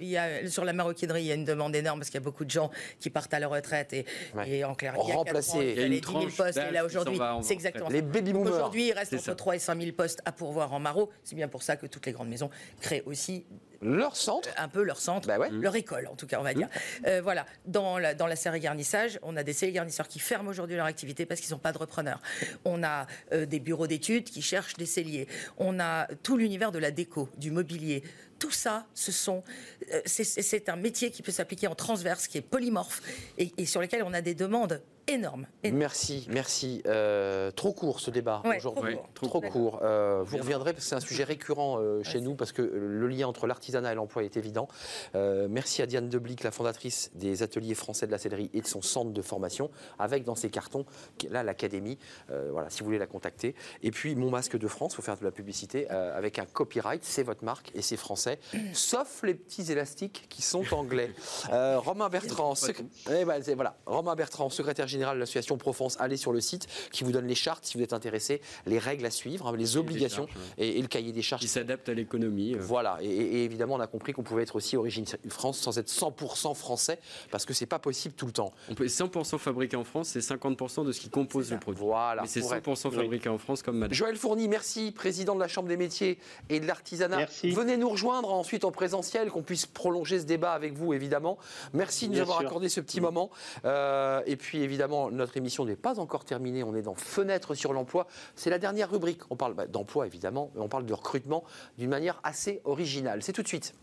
[0.00, 2.22] il y a, sur la maroquinerie, il y a une demande énorme parce qu'il y
[2.22, 4.48] a beaucoup de gens qui partent à la retraite et, Ouais.
[4.50, 5.52] et en clair, il y a Remplacer.
[5.56, 7.54] ans, Il y il a fallait une 10 000 tranche postes et là aujourd'hui, c'est
[7.54, 8.04] exactement Les ça.
[8.06, 8.52] baby boomers.
[8.54, 9.34] Aujourd'hui, il reste entre ça.
[9.34, 11.10] 3 et 5 000 postes à pourvoir en Maro.
[11.22, 12.50] C'est bien pour ça que toutes les grandes maisons
[12.80, 13.44] créent aussi
[13.82, 15.50] Leur centre un peu leur centre, Bah ouais.
[15.50, 16.68] leur école en tout cas, on va dire.
[17.06, 20.48] Euh, voilà, dans la, dans la serre garnissage, on a des scellés garnisseurs qui ferment
[20.50, 22.20] aujourd'hui leur activité parce qu'ils n'ont pas de repreneurs.
[22.64, 25.28] On a euh, des bureaux d'études qui cherchent des celliers.
[25.58, 28.02] On a tout l'univers de la déco, du mobilier.
[28.44, 29.42] Tout ça, ce sont,
[29.90, 33.00] euh, c'est- un métier qui peut s'appliquer en transverse, qui est polymorphe
[33.38, 35.46] et, et sur lequel on a des demandes énormes.
[35.62, 35.78] énormes.
[35.78, 36.82] Merci, merci.
[36.86, 38.94] Euh, trop court ce débat Ouais, aujourd'hui.
[39.14, 39.40] trop court.
[39.40, 39.80] Trop, Trop court.
[39.82, 43.06] Euh, vous reviendrez parce que c'est un sujet récurrent euh, chez nous parce que le
[43.08, 44.66] lien entre l'artisanat et l'emploi est évident.
[45.14, 48.66] Euh, merci à Diane Deblic, la fondatrice des ateliers français de la sellerie et de
[48.66, 50.86] son centre de formation, avec dans ses cartons
[51.30, 51.98] là l'académie.
[52.30, 53.54] Euh, voilà, si vous voulez la contacter.
[53.82, 57.04] Et puis mon masque de France, faut faire de la publicité euh, avec un copyright,
[57.04, 58.33] c'est votre marque et c'est français,
[58.72, 61.10] sauf les petits élastiques qui sont anglais.
[61.52, 66.16] Euh, Romain Bertrand, sec- eh ben, voilà, Romain Bertrand, secrétaire général de l'association Profence, allez
[66.16, 69.10] sur le site qui vous donne les chartes si vous êtes intéressé, les règles à
[69.10, 71.42] suivre, hein, les obligations charges, et, et le cahier des charges.
[71.42, 72.54] Qui s'adapte à l'économie.
[72.54, 72.58] euh.
[72.60, 75.88] Voilà, et, et évidemment, on a compris qu'on pouvait être aussi origine France sans être
[75.90, 76.98] 100% français,
[77.30, 78.52] parce que c'est pas possible tout le temps.
[78.70, 81.82] On peut 100% fabriqué en France, c'est 50% de ce qui compose le produit.
[81.84, 82.22] Voilà.
[82.22, 83.94] Mais c'est pour être- 100% fabriqué en France comme madame.
[83.94, 86.18] Joël Fourny, merci, président de la Chambre des métiers
[86.48, 87.16] et de l'artisanat.
[87.18, 87.50] Merci.
[87.50, 88.23] Venez nous rejoindre.
[88.30, 91.38] Ensuite en présentiel, qu'on puisse prolonger ce débat avec vous, évidemment.
[91.72, 92.48] Merci de nous Bien avoir sûr.
[92.48, 93.30] accordé ce petit moment.
[93.64, 96.62] Euh, et puis, évidemment, notre émission n'est pas encore terminée.
[96.62, 98.06] On est dans Fenêtre sur l'emploi.
[98.36, 99.20] C'est la dernière rubrique.
[99.30, 101.44] On parle bah, d'emploi, évidemment, mais on parle de recrutement
[101.78, 103.22] d'une manière assez originale.
[103.22, 103.74] C'est tout de suite.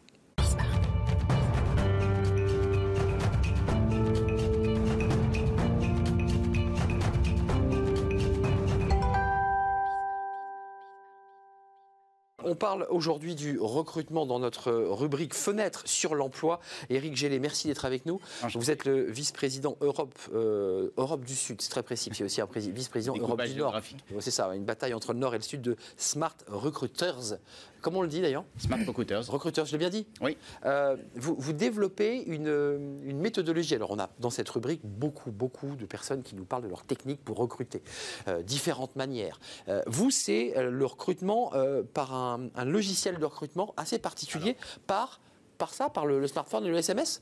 [12.51, 16.59] On parle aujourd'hui du recrutement dans notre rubrique Fenêtre sur l'emploi.
[16.89, 18.19] Éric Gélé, merci d'être avec nous.
[18.55, 22.09] Vous êtes le vice-président Europe, euh, Europe du Sud, c'est très précis.
[22.13, 23.79] C'est aussi un prési- vice-président Europe du Nord.
[24.19, 27.37] C'est ça, une bataille entre le Nord et le Sud de Smart Recruiters.
[27.79, 28.43] Comment on le dit d'ailleurs?
[28.59, 29.23] Smart Recruiters.
[29.31, 30.05] Recruteurs, je l'ai bien dit?
[30.21, 30.37] Oui.
[30.65, 33.73] Euh, vous, vous développez une, euh, une méthodologie.
[33.73, 36.83] Alors, on a dans cette rubrique beaucoup, beaucoup de personnes qui nous parlent de leur
[36.83, 37.81] technique pour recruter,
[38.27, 39.39] euh, différentes manières.
[39.67, 41.51] Euh, vous, c'est le recrutement
[41.95, 44.55] par un, un logiciel de recrutement assez particulier,
[44.87, 45.19] par,
[45.57, 47.21] par ça, par le, le smartphone et le SMS,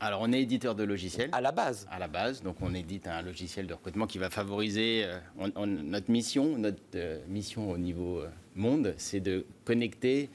[0.00, 1.28] Alors, on est éditeur de logiciels.
[1.32, 1.86] à la base.
[1.90, 5.52] À la base, donc on édite un logiciel de recrutement qui va favoriser euh, on-
[5.56, 10.30] on- notre mission, notre euh, mission au niveau euh, monde, c'est de connecter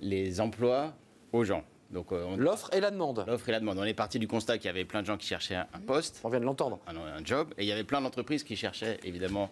[0.00, 0.94] les emplois
[1.32, 1.64] aux gens.
[1.90, 3.24] Donc euh, on- L'offre et la demande.
[3.26, 3.78] l'offre et la demande.
[3.78, 6.20] On est parti du constat qu'il y avait plein de gens qui cherchaient un, poste,
[6.22, 6.78] On vient de l'entendre.
[6.86, 9.50] un, un job, et il y avait plein d'entreprises qui cherchaient évidemment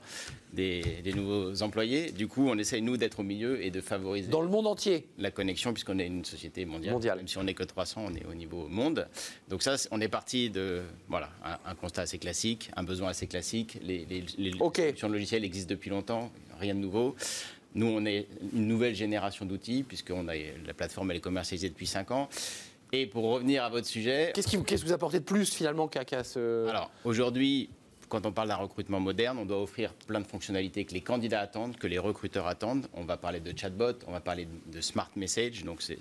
[0.52, 2.12] des, des nouveaux employés.
[2.12, 5.06] Du coup, on essaye nous d'être au milieu et de favoriser Dans le monde entier.
[5.18, 6.92] la connexion, puisqu'on est une société mondiale.
[6.92, 7.16] Mondiale.
[7.18, 9.08] Même si on n'est que 300, on est au niveau monde.
[9.48, 13.26] Donc ça, on est parti de voilà, un, un constat assez classique, un besoin assez
[13.26, 13.78] classique.
[13.82, 14.76] Les, les, les Ok.
[14.76, 16.30] solutions logicielles existent depuis longtemps,
[16.60, 17.16] rien de nouveau.
[17.76, 21.86] Nous, on est une nouvelle génération d'outils, puisqu'on a, la plateforme elle est commercialisée depuis
[21.86, 22.28] 5 ans.
[22.92, 25.86] Et pour revenir à votre sujet, Qu'est-ce qui, qu'est-ce que vous apportez de plus finalement
[25.86, 26.66] qu'à ce.
[26.68, 27.68] alors aujourd'hui,
[28.08, 31.40] quand on parle d'un recrutement moderne, on doit offrir plein de fonctionnalités que les candidats
[31.40, 32.86] attendent, que les recruteurs attendent.
[32.94, 35.98] On va parler de chatbot, on va parler de smart message, donc c'est-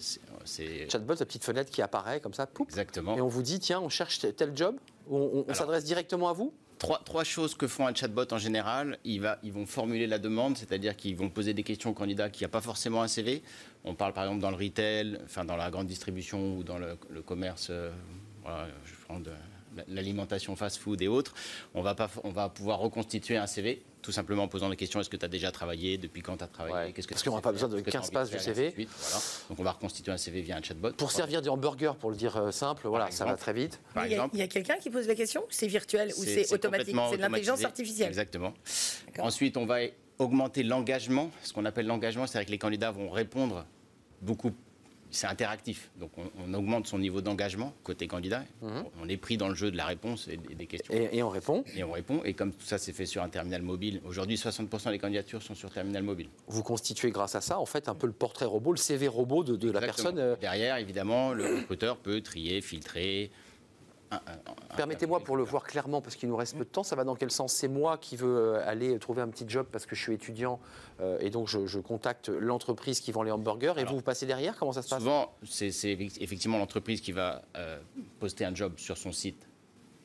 [0.90, 3.18] Chatbot, la petite fenêtre qui apparaît comme ça, poup, exactement.
[3.18, 4.78] et on vous dit tiens, on cherche tel job,
[5.10, 8.98] on, s'adresse directement à vous Trois, choses que font un chatbot en général.
[9.06, 12.50] Ils, vont formuler la demande, c'est-à-dire qu'ils vont poser des questions au candidat qui n'a
[12.50, 13.42] pas forcément un CV.
[13.84, 16.98] On parle par exemple dans le retail, enfin dans la grande distribution ou dans le,
[17.22, 17.92] commerce, euh,
[18.86, 19.32] je prends de
[19.88, 21.34] l'alimentation fast-food et autres.
[21.74, 25.26] On va pouvoir reconstituer un CV, tout simplement en posant la question est-ce que tu
[25.26, 27.52] as déjà travaillé Depuis quand tu as travaillé Ouais, que parce tu qu'on n'a pas
[27.52, 28.68] besoin de Qu'est-ce que 15 t'as envie pages de faire, et CV.
[28.68, 29.24] ainsi suite, voilà.
[29.50, 30.92] Donc on va reconstituer un CV via un chatbot.
[30.92, 33.80] Pour servir du hamburger, pour le dire euh, simple, voilà, ça va très vite.
[34.06, 36.96] Il y a, quelqu'un qui pose la question C'est virtuel ou c'est automatique?
[37.10, 38.10] C'est de l'intelligence artificielle.
[38.10, 38.54] Exactement.
[39.18, 39.80] Ensuite, on va
[40.20, 41.32] augmenter l'engagement.
[41.42, 43.66] Ce qu'on appelle l'engagement, c'est-à-dire que les candidats vont répondre
[44.22, 44.52] beaucoup.
[45.16, 45.90] C'est interactif.
[45.98, 48.44] Donc, on, on augmente son niveau d'engagement côté candidat.
[49.02, 50.94] On est pris dans le jeu de la réponse et des, questions.
[50.94, 51.02] Mhm.
[51.12, 51.64] Et, et on répond.
[51.76, 52.22] Et on répond.
[52.26, 55.56] Et comme tout ça s'est fait sur un terminal mobile, aujourd'hui, 60% des candidatures sont
[55.56, 56.28] sur terminal mobile.
[56.48, 59.44] Vous constituez grâce à ça, en fait, un peu le portrait robot, le CV robot
[59.44, 60.20] de, de la personne.
[60.20, 63.32] euh, Derrière, évidemment, le recruteur peut trier, filtrer.
[64.78, 67.16] Permettez-moi pour le voir clairement, parce qu'il nous reste peu de temps, ça va dans
[67.16, 67.54] quel sens?
[67.54, 70.60] C'est moi qui veux euh, aller trouver un petit job parce que je suis étudiant
[71.00, 73.74] euh, et donc je, je contacte l'entreprise qui vend les hamburgers.
[73.78, 74.58] Et Alors, vous, vous passez derrière?
[74.58, 75.00] Comment ça se passe?
[75.00, 77.80] Souvent, c'est c'est effectivement l'entreprise qui va euh,
[78.20, 79.48] poster un job sur son site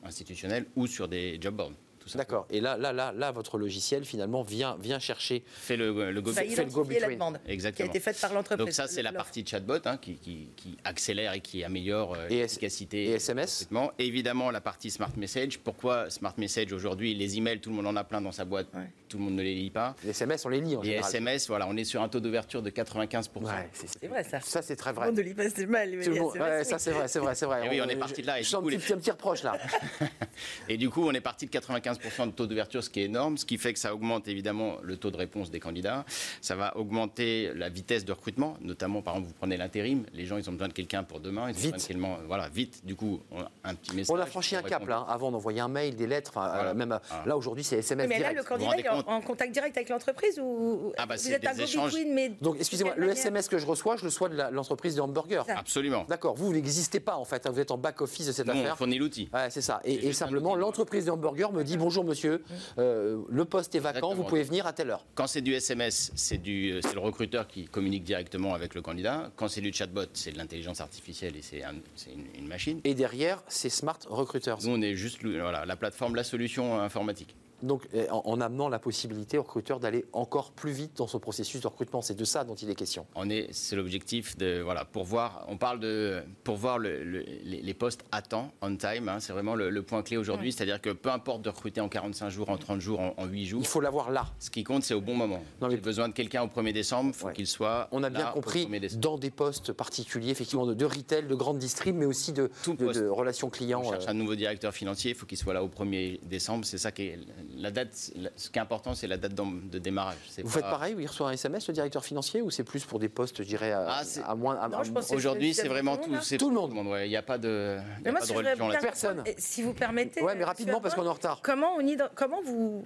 [0.03, 1.73] institutionnel ou sur des job boards.
[2.17, 2.45] D'accord.
[2.49, 5.43] Et là, là, là, là, votre logiciel finalement vient, vient chercher.
[5.47, 7.89] Fait le, le go- fait le identifier la demande qui a Exactement.
[7.89, 8.65] été faite par l'entreprise.
[8.65, 12.27] Donc ça, c'est la partie chatbot hein, qui, qui- qui accélère et qui améliore euh,
[12.27, 13.05] l'efficacité.
[13.05, 13.67] et SMS?
[13.99, 15.59] Et évidemment, la partie smart message.
[15.59, 18.67] Pourquoi smart message aujourd'hui Les emails, tout le monde en a plein dans sa boîte,
[18.73, 18.89] Ouais.
[19.09, 19.95] tout le monde ne les lit pas.
[20.03, 21.09] Les SMS, on les lit en Les général.
[21.09, 23.43] SMS, voilà, on est sur un taux d'ouverture de 95%.
[23.43, 24.39] Ouais, c'est vrai ça.
[24.41, 25.07] Ça, c'est très vrai.
[25.07, 25.89] monde ne lit pas c'est mal.
[25.95, 26.65] mais Tout le les monde- SMS, ouais, oui.
[26.65, 27.61] ça c'est vrai, c'est vrai, c'est vrai.
[27.65, 29.57] Et oui, on est parti de là, et Je sens petit, un petit reproche là.
[30.69, 33.37] Et du coup, on est parti de 95% de taux d'ouverture, ce qui est énorme,
[33.37, 36.05] ce qui fait que ça augmente évidemment le taux de réponse des candidats.
[36.41, 40.37] Ça va augmenter la vitesse de recrutement, notamment par exemple, vous prenez l'intérim, les gens
[40.37, 41.73] ils ont besoin de quelqu'un pour demain, ils ont Vite.
[41.73, 42.85] besoin de voilà, vite.
[42.85, 44.15] Du coup, on a un petit message.
[44.15, 44.97] On a franchi un cap là.
[44.99, 45.05] hein.
[45.09, 46.31] Avant, on envoyait un mail, des lettres.
[46.35, 46.69] Enfin, Voilà.
[46.69, 47.25] euh, même euh, Voilà.
[47.27, 49.89] là aujourd'hui, c'est SMS Oui, mais là, le candidat est en, en contact direct avec
[49.89, 51.91] l'entreprise ou Ah bah, vous êtes un échanges.
[51.91, 54.95] go-between, mais Donc, excusez-moi, le manière SMS que je reçois, je le reçois de l'entreprise
[54.95, 55.45] de hamburger.
[55.49, 56.05] Absolument.
[56.09, 57.45] D'accord, vous, vous n'existez pas en fait.
[57.45, 57.51] hein.
[57.51, 58.77] Vous êtes en back-office de cette Nous, on affaire.
[58.77, 59.29] fournit l'outil.
[59.33, 59.81] Ouais, c'est ça.
[59.83, 62.43] Et, et simplement, l'entreprise de hamburger me dit bonjour monsieur,
[62.77, 64.15] euh, le poste est vacant, Exactement.
[64.15, 65.05] vous pouvez venir à telle heure.
[65.15, 69.31] Quand c'est du SMS, c'est du, c'est le recruteur qui communique directement avec le candidat.
[69.35, 72.79] Quand c'est du chatbot, c'est de l'intelligence artificielle et c'est un- c'est une, une machine.
[72.83, 74.57] Et derrière, c'est Smart Recruiters.
[74.63, 77.35] Nous, on est juste voilà, la plateforme, la solution informatique.
[77.63, 81.19] Donc, euh, en, en amenant la possibilité au recruteur d'aller encore plus vite dans son
[81.19, 82.01] processus de recrutement.
[82.01, 83.05] C'est de ça dont il est question.
[83.15, 85.45] On est, c'est l'objectif de voilà pour voir.
[85.47, 89.09] On parle de pour voir le- le- les, postes à temps, on time.
[89.09, 90.51] hein, c'est vraiment le, le point clé aujourd'hui.
[90.51, 93.45] C'est-à-dire que peu importe de recruter en 45 jours, en 30 jours, en, en 8
[93.45, 93.61] jours.
[93.61, 94.25] Il faut l'avoir là.
[94.39, 95.41] Ce qui compte, c'est au bon moment.
[95.61, 97.13] Non, mais- J'ai besoin de quelqu'un au 1er décembre.
[97.15, 97.33] Faut Ouais.
[97.33, 97.87] qu'il soit.
[97.91, 99.01] On a bien là compris 1er décembre.
[99.01, 102.73] dans des postes particuliers, effectivement, de, de retail, de grande distrib, mais aussi de, Tout
[102.73, 102.99] de- poste.
[103.01, 103.81] de relations clients.
[103.85, 106.65] On cherche euh, un nouveau directeur financier, il faut qu'il soit là au 1er décembre.
[106.65, 107.19] C'est ça qui est
[107.57, 108.11] la date.
[108.15, 110.17] la- Ce qui est important, c'est la date de démarrage.
[110.37, 112.99] Vous pas- faites pareil, il reçoit un SMS, le directeur financier, ou c'est plus pour
[112.99, 114.55] des postes, je dirais, à, Ah, à moins.
[114.55, 114.81] à-
[115.13, 116.11] Aujourd'hui, c'est vraiment tout le tout.
[116.13, 116.87] monde, c'est Tout le monde.
[116.87, 117.07] ouais.
[117.07, 118.85] Il n'y a pas de, y a Mais moi, pas de religion là-dessus.
[118.85, 119.23] Personne.
[119.37, 120.21] Si vous permettez.
[120.21, 121.39] Ouais, mais rapidement, parce qu'on est en retard.
[121.43, 122.85] Comment, on ide- comment vous,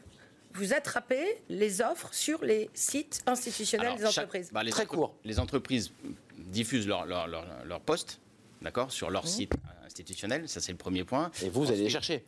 [0.53, 4.83] vous attrapez les offres sur les sites institutionnels Alors, des chaque- entreprises bah, les Très
[4.83, 5.15] entre- court.
[5.25, 5.91] Les entreprises
[6.37, 8.19] diffusent leur, leur, leur, leur poste,
[8.61, 9.13] d'accord, sur Mmh.
[9.13, 9.51] leur site
[9.85, 10.47] institutionnel.
[10.49, 11.31] Ça, c'est le premier point.
[11.43, 12.23] Et vous, vous allez les Ensuite-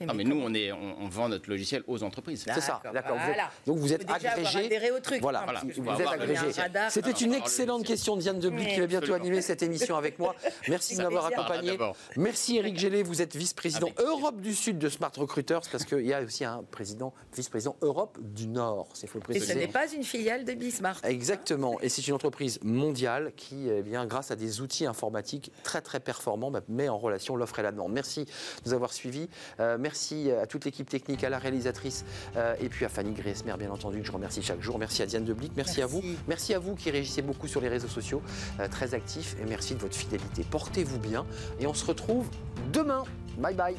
[0.00, 2.44] Non, mais nous, on, est, on, on vend notre logiciel aux entreprises.
[2.52, 3.16] C'est ça, d'accord.
[3.24, 3.50] Voilà.
[3.66, 4.66] donc vous êtes déjà agrégé.
[4.66, 5.44] adhéré au truc, Voilà,
[5.76, 6.46] Vous êtes un agrégé.
[6.90, 8.74] C'était une excellente le- question de Diane Debuc Oui.
[8.74, 9.24] qui va bientôt Absolument.
[9.24, 10.34] animer cette émission avec moi.
[10.68, 11.76] Merci de m'avoir accompagné.
[11.80, 11.92] Ah.
[12.16, 13.88] Merci Eric Gélé, vous êtes vice-président.
[13.98, 18.18] Europe du Sud de Smart Recruiters parce qu'il y a aussi un président, vice-président Europe
[18.20, 18.88] du Nord.
[18.94, 21.04] C'est faut le Et ce n'est pas une filiale de Bismarck.
[21.04, 21.80] Exactement.
[21.80, 26.00] Et c'est une entreprise mondiale qui, eh bien, grâce à des outils informatiques très très
[26.00, 27.92] performants, bah, met en relation l'offre et la demande.
[27.92, 28.30] Merci de
[28.66, 29.28] nous avoir suivis.
[29.60, 32.04] Euh, merci à toute l'équipe technique, à la réalisatrice
[32.36, 34.78] euh, et puis à Fanny Griesmer, bien entendu, que je remercie chaque jour.
[34.78, 35.52] Merci à Diane Deblic.
[35.56, 36.00] Merci, à vous.
[36.02, 36.18] Merci.
[36.28, 38.22] Merci à vous qui réagissez beaucoup sur les réseaux sociaux,
[38.60, 39.36] euh, très actifs.
[39.42, 40.44] Et merci de votre fidélité.
[40.48, 41.26] Portez-vous bien
[41.58, 42.28] et on se retrouve
[42.72, 43.02] demain.
[43.38, 43.76] Bye bye.